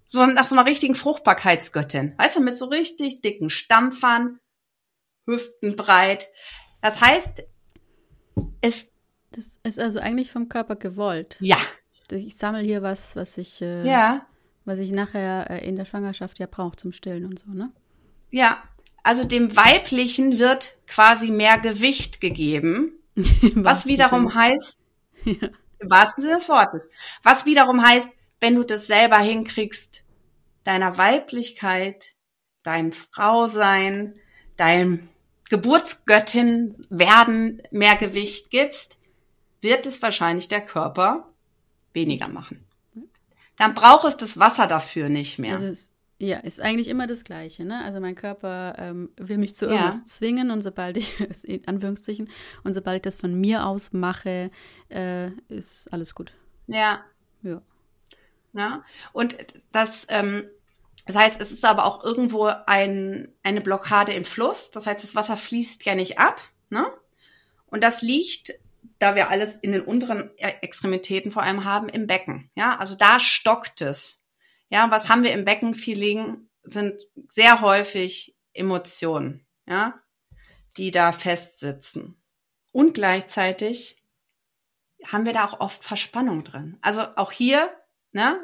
[0.09, 2.15] so nach so einer richtigen Fruchtbarkeitsgöttin.
[2.19, 4.39] Weißt du, mit so richtig dicken Stampfern,
[5.27, 6.29] hüftenbreit.
[6.81, 7.45] Das heißt,
[8.61, 8.91] es
[9.33, 11.37] das ist also eigentlich vom Körper gewollt.
[11.41, 11.59] Ja.
[12.11, 14.27] Ich sammle hier was, was ich, äh, ja.
[14.65, 17.71] was ich nachher äh, in der Schwangerschaft ja brauche zum Stillen und so, ne?
[18.31, 18.63] Ja.
[19.03, 22.93] Also dem Weiblichen wird quasi mehr Gewicht gegeben,
[23.55, 24.35] was wiederum Sinn.
[24.35, 24.79] heißt,
[25.25, 25.49] ja.
[25.79, 26.89] im wahrsten Sinne des Wortes,
[27.23, 28.09] was wiederum heißt,
[28.41, 30.03] wenn du das selber hinkriegst,
[30.65, 32.13] deiner Weiblichkeit,
[32.63, 34.15] deinem Frausein,
[34.57, 35.09] deinem
[35.49, 38.99] Geburtsgöttin werden mehr Gewicht gibst,
[39.61, 41.29] wird es wahrscheinlich der Körper
[41.93, 42.65] weniger machen.
[43.57, 45.55] Dann braucht es das Wasser dafür nicht mehr.
[45.55, 47.65] Also es, ja, ist eigentlich immer das Gleiche.
[47.65, 47.83] Ne?
[47.83, 50.05] Also mein Körper ähm, will mich zu irgendwas ja.
[50.07, 51.15] zwingen und sobald ich,
[51.45, 52.29] in Anführungszeichen,
[52.63, 54.51] und sobald ich das von mir aus mache,
[54.91, 56.33] äh, ist alles gut.
[56.67, 57.01] Ja.
[57.43, 57.63] Ja.
[58.53, 58.85] ja.
[59.13, 59.39] Und
[59.73, 60.45] das, ähm,
[61.07, 64.71] das heißt, es ist aber auch irgendwo ein, eine Blockade im Fluss.
[64.71, 66.41] Das heißt, das Wasser fließt ja nicht ab.
[66.69, 66.87] Ne?
[67.67, 68.53] Und das liegt
[68.99, 72.51] da wir alles in den unteren Extremitäten vor allem haben, im Becken.
[72.55, 74.20] Ja, also da stockt es.
[74.71, 80.01] Ja, was haben wir im Becken viel liegen, sind sehr häufig Emotionen, ja,
[80.77, 82.17] die da festsitzen.
[82.73, 84.03] Und gleichzeitig
[85.05, 86.79] haben wir da auch oft Verspannung drin.
[86.83, 87.71] Also auch hier,
[88.13, 88.39] ne,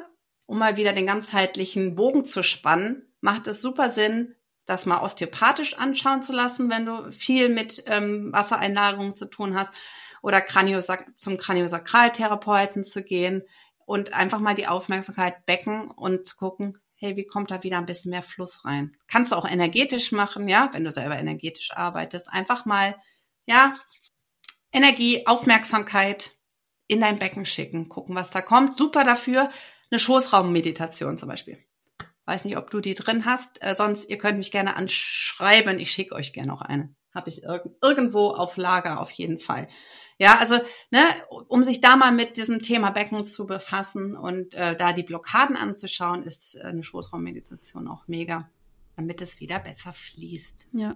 [0.45, 5.77] um mal wieder den ganzheitlichen Bogen zu spannen, macht es super Sinn, das mal osteopathisch
[5.77, 9.71] anschauen zu lassen, wenn du viel mit ähm, Wassereinlagerung zu tun hast
[10.21, 13.43] oder Kraniosak zum Kraniosakraltherapeuten zu gehen
[13.87, 18.11] und einfach mal die Aufmerksamkeit Becken und gucken, hey, wie kommt da wieder ein bisschen
[18.11, 18.97] mehr Fluss rein?
[19.07, 22.29] Kannst du auch energetisch machen, ja, wenn du selber energetisch arbeitest.
[22.29, 22.97] Einfach mal,
[23.45, 23.73] ja,
[24.73, 26.31] Energie, Aufmerksamkeit
[26.87, 28.77] in dein Becken schicken, gucken, was da kommt.
[28.77, 29.49] Super dafür,
[29.89, 31.57] eine Schoßraummeditation zum Beispiel.
[32.25, 33.63] Weiß nicht, ob du die drin hast.
[33.63, 35.79] Äh, sonst, ihr könnt mich gerne anschreiben.
[35.79, 36.93] Ich schicke euch gerne auch eine.
[37.15, 39.69] Habe ich irg irgendwo auf Lager auf jeden Fall.
[40.19, 40.59] Ja, also,
[40.89, 41.01] ne,
[41.47, 45.55] um sich da mal mit diesem Thema Becken zu befassen und äh, da die Blockaden
[45.55, 48.49] anzuschauen, ist eine Schoßraummeditation auch mega,
[48.95, 50.69] damit es wieder besser fließt.
[50.73, 50.95] Ja,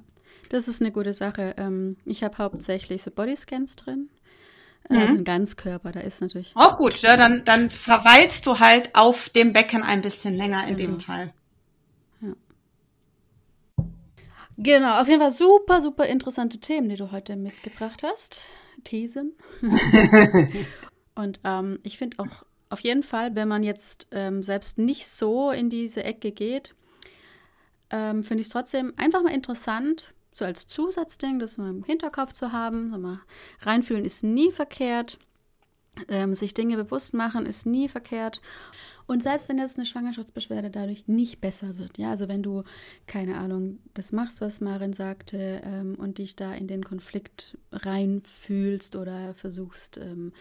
[0.50, 1.54] das ist eine gute Sache.
[1.58, 4.10] Ähm, ich habe hauptsächlich so Bodyscans drin.
[4.90, 4.98] Mhm.
[4.98, 6.52] Also ein Ganzkörper, da ist natürlich.
[6.56, 10.78] Auch gut, ja, dann, dann verweilst du halt auf dem Becken ein bisschen länger in
[10.78, 10.94] genau.
[10.94, 11.34] dem Fall.
[14.58, 18.46] Genau, auf jeden Fall super, super interessante Themen, die du heute mitgebracht hast.
[18.84, 19.34] Thesen.
[21.16, 25.52] Und ähm, ich finde auch auf jeden Fall, wenn man jetzt ähm, selbst nicht so
[25.52, 26.74] in diese Ecke geht,
[27.90, 32.54] ähm, finde ich es trotzdem einfach mal interessant, so als Zusatzding, das im Hinterkopf zu
[32.54, 32.92] haben.
[32.92, 33.20] So mal
[33.62, 35.20] reinfühlen ist nie verkehrt.
[36.08, 38.42] Ähm, sich Dinge bewusst machen ist nie verkehrt.
[39.08, 42.64] Und selbst wenn jetzt eine Schwangerschaftsbeschwerde dadurch nicht besser wird, ja, also wenn du,
[43.08, 48.96] keine Ahnung, das machst, was Marin sagte, ähm, und dich da in den Konflikt reinfühlst
[48.96, 50.32] oder versuchst, ähm,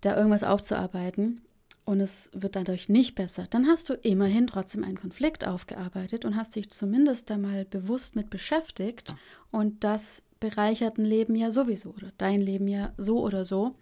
[0.00, 1.42] da irgendwas aufzuarbeiten
[1.84, 6.36] und es wird dadurch nicht besser, dann hast du immerhin trotzdem einen Konflikt aufgearbeitet und
[6.36, 9.14] hast dich zumindest da mal bewusst mit beschäftigt.
[9.52, 13.76] Und das bereichert ein Leben ja sowieso oder dein Leben ja so oder so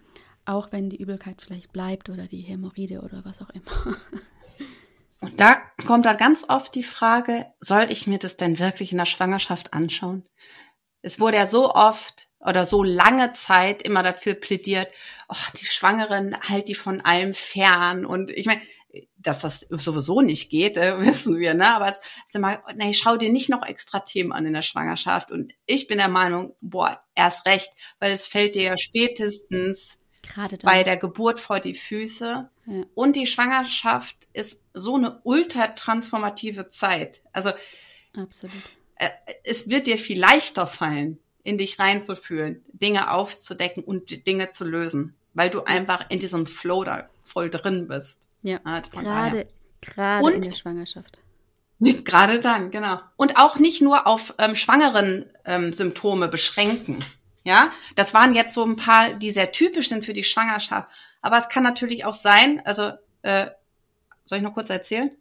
[0.45, 3.95] auch wenn die Übelkeit vielleicht bleibt oder die Hämorrhoide oder was auch immer.
[5.21, 5.55] Und da
[5.87, 9.73] kommt dann ganz oft die Frage, soll ich mir das denn wirklich in der Schwangerschaft
[9.73, 10.23] anschauen?
[11.01, 14.87] Es wurde ja so oft oder so lange Zeit immer dafür plädiert,
[15.29, 18.05] oh, die Schwangeren halt die von allem fern.
[18.05, 18.61] Und ich meine,
[19.17, 21.73] dass das sowieso nicht geht, äh, wissen wir, ne?
[21.73, 25.31] Aber es ist immer, nee, schau dir nicht noch extra Themen an in der Schwangerschaft.
[25.31, 29.97] Und ich bin der Meinung, boah, erst recht, weil es fällt dir ja spätestens
[30.27, 32.49] Gerade bei der Geburt vor die Füße.
[32.65, 32.83] Ja.
[32.93, 37.21] Und die Schwangerschaft ist so eine ultra-transformative Zeit.
[37.31, 37.51] Also
[38.15, 38.53] Absolut.
[38.95, 39.09] Äh,
[39.43, 45.15] es wird dir viel leichter fallen, in dich reinzufühlen, Dinge aufzudecken und Dinge zu lösen,
[45.33, 48.19] weil du einfach in diesem Flow da voll drin bist.
[48.41, 48.59] Ja,
[48.91, 49.47] gerade,
[49.81, 51.19] gerade in der Schwangerschaft.
[52.05, 53.01] Gerade dann, genau.
[53.17, 56.99] Und auch nicht nur auf ähm, schwangeren ähm, Symptome beschränken.
[57.45, 60.89] Ja, das waren jetzt so ein paar, die sehr typisch sind für die Schwangerschaft.
[61.21, 62.91] Aber es kann natürlich auch sein, also
[63.21, 63.47] äh,
[64.25, 65.11] soll ich noch kurz erzählen?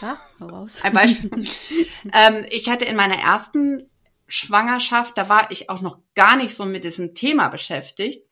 [0.00, 0.80] Ja, raus.
[0.82, 1.30] Ein Beispiel.
[2.12, 3.90] ähm, ich hatte in meiner ersten
[4.26, 8.26] Schwangerschaft, da war ich auch noch gar nicht so mit diesem Thema beschäftigt,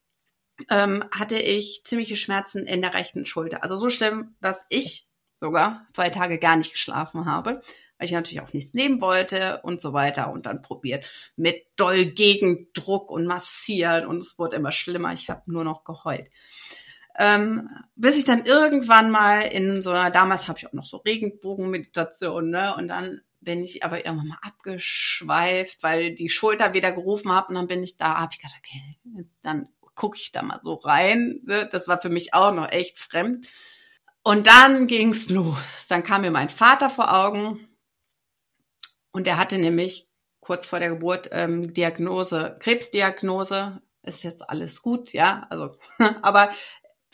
[0.70, 3.62] ähm, hatte ich ziemliche Schmerzen in der rechten Schulter.
[3.62, 7.60] Also so schlimm, dass ich sogar zwei Tage gar nicht geschlafen habe
[8.02, 12.06] weil ich natürlich auch nichts nehmen wollte und so weiter und dann probiert mit doll
[12.06, 15.12] Gegendruck und massieren und es wurde immer schlimmer.
[15.12, 16.28] Ich habe nur noch geheult.
[17.16, 20.96] Ähm, bis ich dann irgendwann mal in so einer, damals habe ich auch noch so
[20.96, 22.74] Regenbogenmeditation, ne?
[22.74, 27.54] Und dann bin ich aber irgendwann mal abgeschweift, weil die Schulter wieder gerufen habe und
[27.54, 31.40] dann bin ich da, habe ich gedacht, okay, dann gucke ich da mal so rein.
[31.44, 31.68] Ne?
[31.70, 33.46] Das war für mich auch noch echt fremd.
[34.24, 35.86] Und dann ging's los.
[35.88, 37.68] Dann kam mir mein Vater vor Augen
[39.12, 40.08] und er hatte nämlich
[40.40, 45.76] kurz vor der Geburt ähm, Diagnose, Krebsdiagnose, ist jetzt alles gut, ja, also,
[46.22, 46.50] aber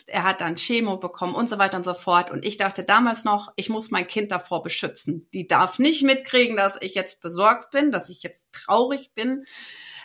[0.09, 2.31] er hat dann Chemo bekommen und so weiter und so fort.
[2.31, 5.29] Und ich dachte damals noch, ich muss mein Kind davor beschützen.
[5.33, 9.45] Die darf nicht mitkriegen, dass ich jetzt besorgt bin, dass ich jetzt traurig bin.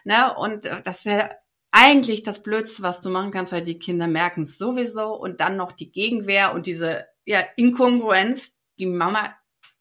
[0.04, 0.34] Ne?
[0.36, 1.30] Und äh, das ist ja
[1.70, 5.14] eigentlich das Blödste, was du machen kannst, weil die Kinder merken es sowieso.
[5.14, 8.52] Und dann noch die Gegenwehr und diese ja, Inkongruenz.
[8.78, 9.32] Die Mama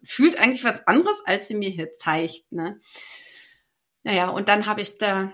[0.03, 2.51] fühlt eigentlich was anderes, als sie mir hier zeigt.
[2.51, 2.79] Ne?
[4.03, 5.31] Naja, und dann habe ich da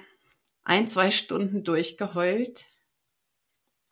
[0.63, 2.67] ein, zwei Stunden durchgeheult.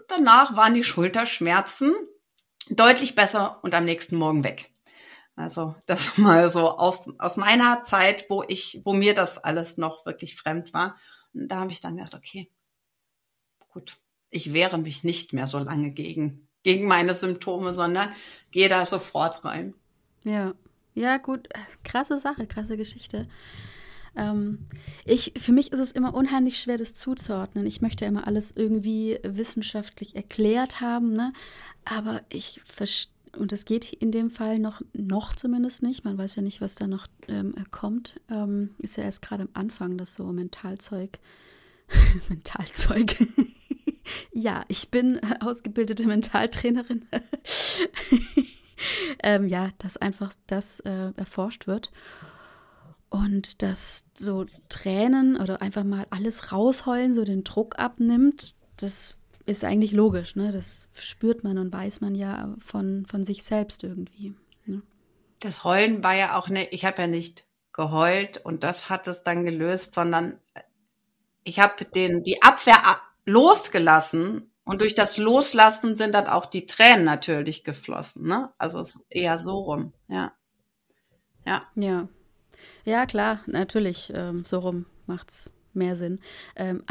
[0.08, 1.94] Danach waren die Schulterschmerzen
[2.70, 4.72] deutlich besser und am nächsten Morgen weg.
[5.36, 10.06] Also das mal so aus, aus meiner Zeit, wo ich, wo mir das alles noch
[10.06, 10.98] wirklich fremd war.
[11.34, 12.50] Und da habe ich dann gedacht, okay,
[13.70, 13.98] gut,
[14.30, 18.14] ich wehre mich nicht mehr so lange gegen, gegen meine Symptome, sondern
[18.52, 19.74] gehe da sofort rein.
[20.24, 20.54] Ja,
[20.98, 21.48] ja, gut,
[21.84, 23.28] krasse Sache, krasse Geschichte.
[24.16, 24.66] Ähm,
[25.06, 27.68] ich, für mich ist es immer unheimlich schwer, das zuzuordnen.
[27.68, 31.34] Ich möchte immer alles irgendwie wissenschaftlich erklärt haben, ne?
[31.86, 36.04] aber ich verstehe und das geht in dem Fall noch, noch zumindest nicht.
[36.04, 38.20] Man weiß ja nicht, was da noch ähm, kommt.
[38.32, 41.20] Ähm, ist ja erst gerade am Anfang, das so Mentalzeug.
[42.30, 43.16] Mentalzeug.
[44.34, 47.06] ja, ich bin ausgebildete Mentaltrainerin.
[49.24, 51.92] ähm, ja, dass einfach das äh, erforscht wird.
[53.10, 59.16] Und dass so Tränen oder einfach mal alles rausheulen, so den Druck abnimmt, das
[59.46, 60.36] ist eigentlich logisch.
[60.36, 60.52] Ne?
[60.52, 64.34] Das spürt man und weiß man ja von, von sich selbst irgendwie.
[64.66, 64.82] Ne?
[65.40, 69.24] Das Heulen war ja auch ne, ich habe ja nicht geheult und das hat es
[69.24, 70.40] dann gelöst, sondern
[71.44, 77.64] ich habe die Abwehr losgelassen und durch das Loslassen sind dann auch die Tränen natürlich
[77.64, 78.28] geflossen.
[78.28, 78.52] Ne?
[78.58, 80.34] Also es ist eher so rum, ja.
[81.46, 81.64] Ja.
[81.76, 82.10] Ja,
[82.84, 86.20] ja klar, natürlich, ähm, so rum macht es mehr Sinn.
[86.58, 86.84] Ähm,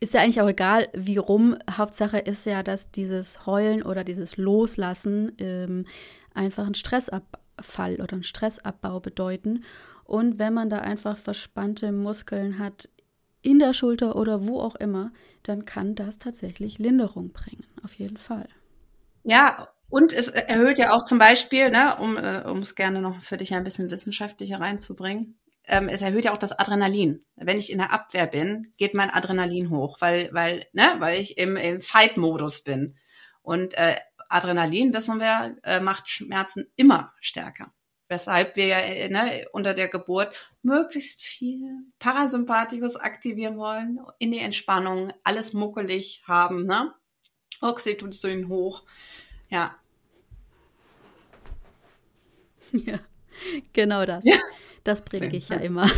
[0.00, 1.56] ist ja eigentlich auch egal, wie rum.
[1.70, 5.86] Hauptsache ist ja, dass dieses Heulen oder dieses Loslassen ähm,
[6.34, 9.62] einfach einen Stressabfall oder einen Stressabbau bedeuten.
[10.02, 12.88] Und wenn man da einfach verspannte Muskeln hat
[13.42, 15.12] in der Schulter oder wo auch immer,
[15.42, 18.48] dann kann das tatsächlich Linderung bringen, auf jeden Fall.
[19.24, 23.20] Ja, und es erhöht ja auch zum Beispiel, ne, um äh, um es gerne noch
[23.20, 27.24] für dich ein bisschen wissenschaftlicher reinzubringen, ähm, es erhöht ja auch das Adrenalin.
[27.36, 31.38] Wenn ich in der Abwehr bin, geht mein Adrenalin hoch, weil, weil, ne, weil ich
[31.38, 32.96] im, im Fight-Modus bin.
[33.42, 33.96] Und äh,
[34.28, 37.72] Adrenalin, wissen wir, äh, macht Schmerzen immer stärker.
[38.12, 44.38] Weshalb wir ja äh, ne, unter der Geburt möglichst viel Parasympathikus aktivieren wollen, in die
[44.38, 46.92] Entspannung, alles muckelig haben, ne?
[47.62, 48.82] Oxytocin hoch.
[49.48, 49.76] Ja.
[52.72, 53.00] Ja,
[53.74, 54.24] genau das.
[54.24, 54.36] Ja.
[54.82, 55.86] Das predige ich ja immer.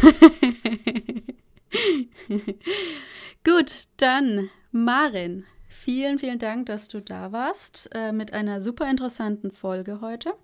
[3.44, 9.52] Gut, dann Marin, vielen, vielen Dank, dass du da warst äh, mit einer super interessanten
[9.52, 10.34] Folge heute.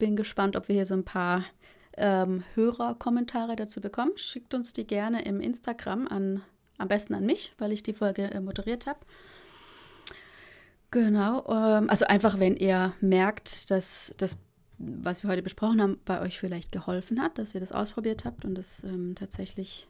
[0.00, 1.44] Bin gespannt, ob wir hier so ein paar
[1.96, 4.12] ähm, Hörerkommentare dazu bekommen.
[4.16, 6.42] Schickt uns die gerne im Instagram an,
[6.78, 8.98] am besten an mich, weil ich die Folge äh, moderiert habe.
[10.90, 14.38] Genau, ähm, also einfach, wenn ihr merkt, dass das
[14.80, 18.46] was wir heute besprochen haben, bei euch vielleicht geholfen hat, dass ihr das ausprobiert habt
[18.46, 19.88] und es ähm, tatsächlich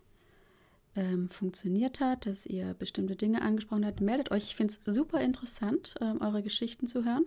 [0.97, 4.45] ähm, funktioniert hat, dass ihr bestimmte Dinge angesprochen habt, meldet euch.
[4.47, 7.25] Ich finde es super interessant, ähm, eure Geschichten zu hören.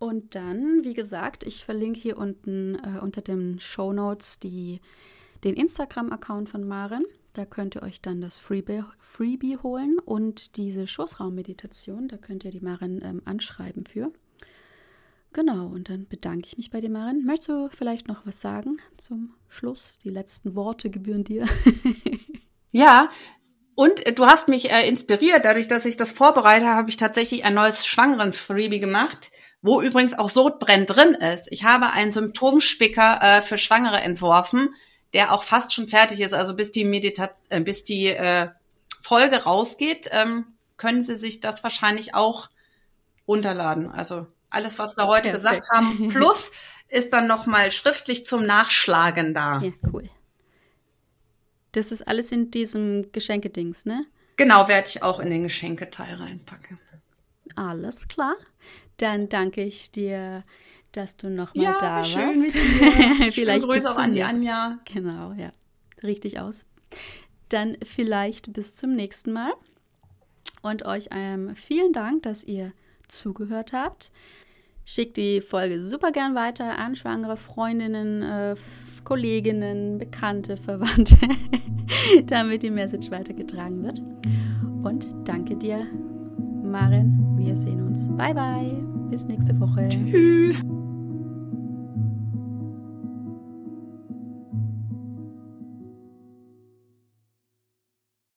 [0.00, 4.80] Und dann, wie gesagt, ich verlinke hier unten äh, unter den Show Notes die,
[5.44, 7.04] den Instagram-Account von Maren.
[7.34, 12.50] Da könnt ihr euch dann das Freebie, Freebie holen und diese Schoßraummeditation, da könnt ihr
[12.50, 14.10] die Maren ähm, anschreiben für.
[15.34, 17.26] Genau, und dann bedanke ich mich bei dir, Marin.
[17.26, 19.98] Möchtest du vielleicht noch was sagen zum Schluss?
[19.98, 21.46] Die letzten Worte gebühren dir.
[22.72, 23.10] ja,
[23.74, 25.44] und äh, du hast mich äh, inspiriert.
[25.44, 29.30] Dadurch, dass ich das vorbereite, habe ich tatsächlich ein neues Schwangeren-Freebie gemacht,
[29.62, 31.48] wo übrigens auch Sodbrenn drin ist.
[31.50, 34.74] Ich habe einen Symptomspicker äh, für Schwangere entworfen,
[35.12, 36.34] der auch fast schon fertig ist.
[36.34, 38.48] Also bis die Medita äh, bis die äh,
[39.02, 40.46] Folge rausgeht, ähm,
[40.76, 42.48] können Sie sich das wahrscheinlich auch
[43.28, 43.90] runterladen.
[43.90, 45.34] Also alles, was wir heute Perfekt.
[45.34, 46.50] gesagt haben, plus
[46.88, 49.58] ist dann nochmal schriftlich zum Nachschlagen da.
[49.58, 50.08] Ja, cool.
[51.72, 54.06] Das ist alles in diesem Geschenkedings, ne?
[54.36, 56.80] Genau, werde ich auch in den Geschenketeil reinpacken.
[57.54, 58.34] Alles klar.
[59.00, 60.44] Dann danke ich dir,
[60.92, 63.18] dass du nochmal ja, da schön warst.
[63.18, 64.78] Mit vielleicht Grüße auch an die Anja.
[64.84, 65.50] Genau, ja.
[66.02, 66.66] Richtig aus.
[67.48, 69.52] Dann vielleicht bis zum nächsten Mal.
[70.60, 72.72] Und euch ähm, vielen Dank, dass ihr
[73.08, 74.12] zugehört habt.
[74.84, 78.54] Schickt die Folge super gern weiter an schwangere Freundinnen, äh,
[79.04, 81.16] Kolleginnen, Bekannte, Verwandte,
[82.26, 84.00] damit die Message weitergetragen wird.
[84.82, 85.86] Und danke dir,
[86.70, 87.36] Maren.
[87.36, 88.08] Wir sehen uns.
[88.16, 88.72] Bye, bye.
[89.10, 89.88] Bis nächste Woche.
[89.88, 90.64] Tschüss.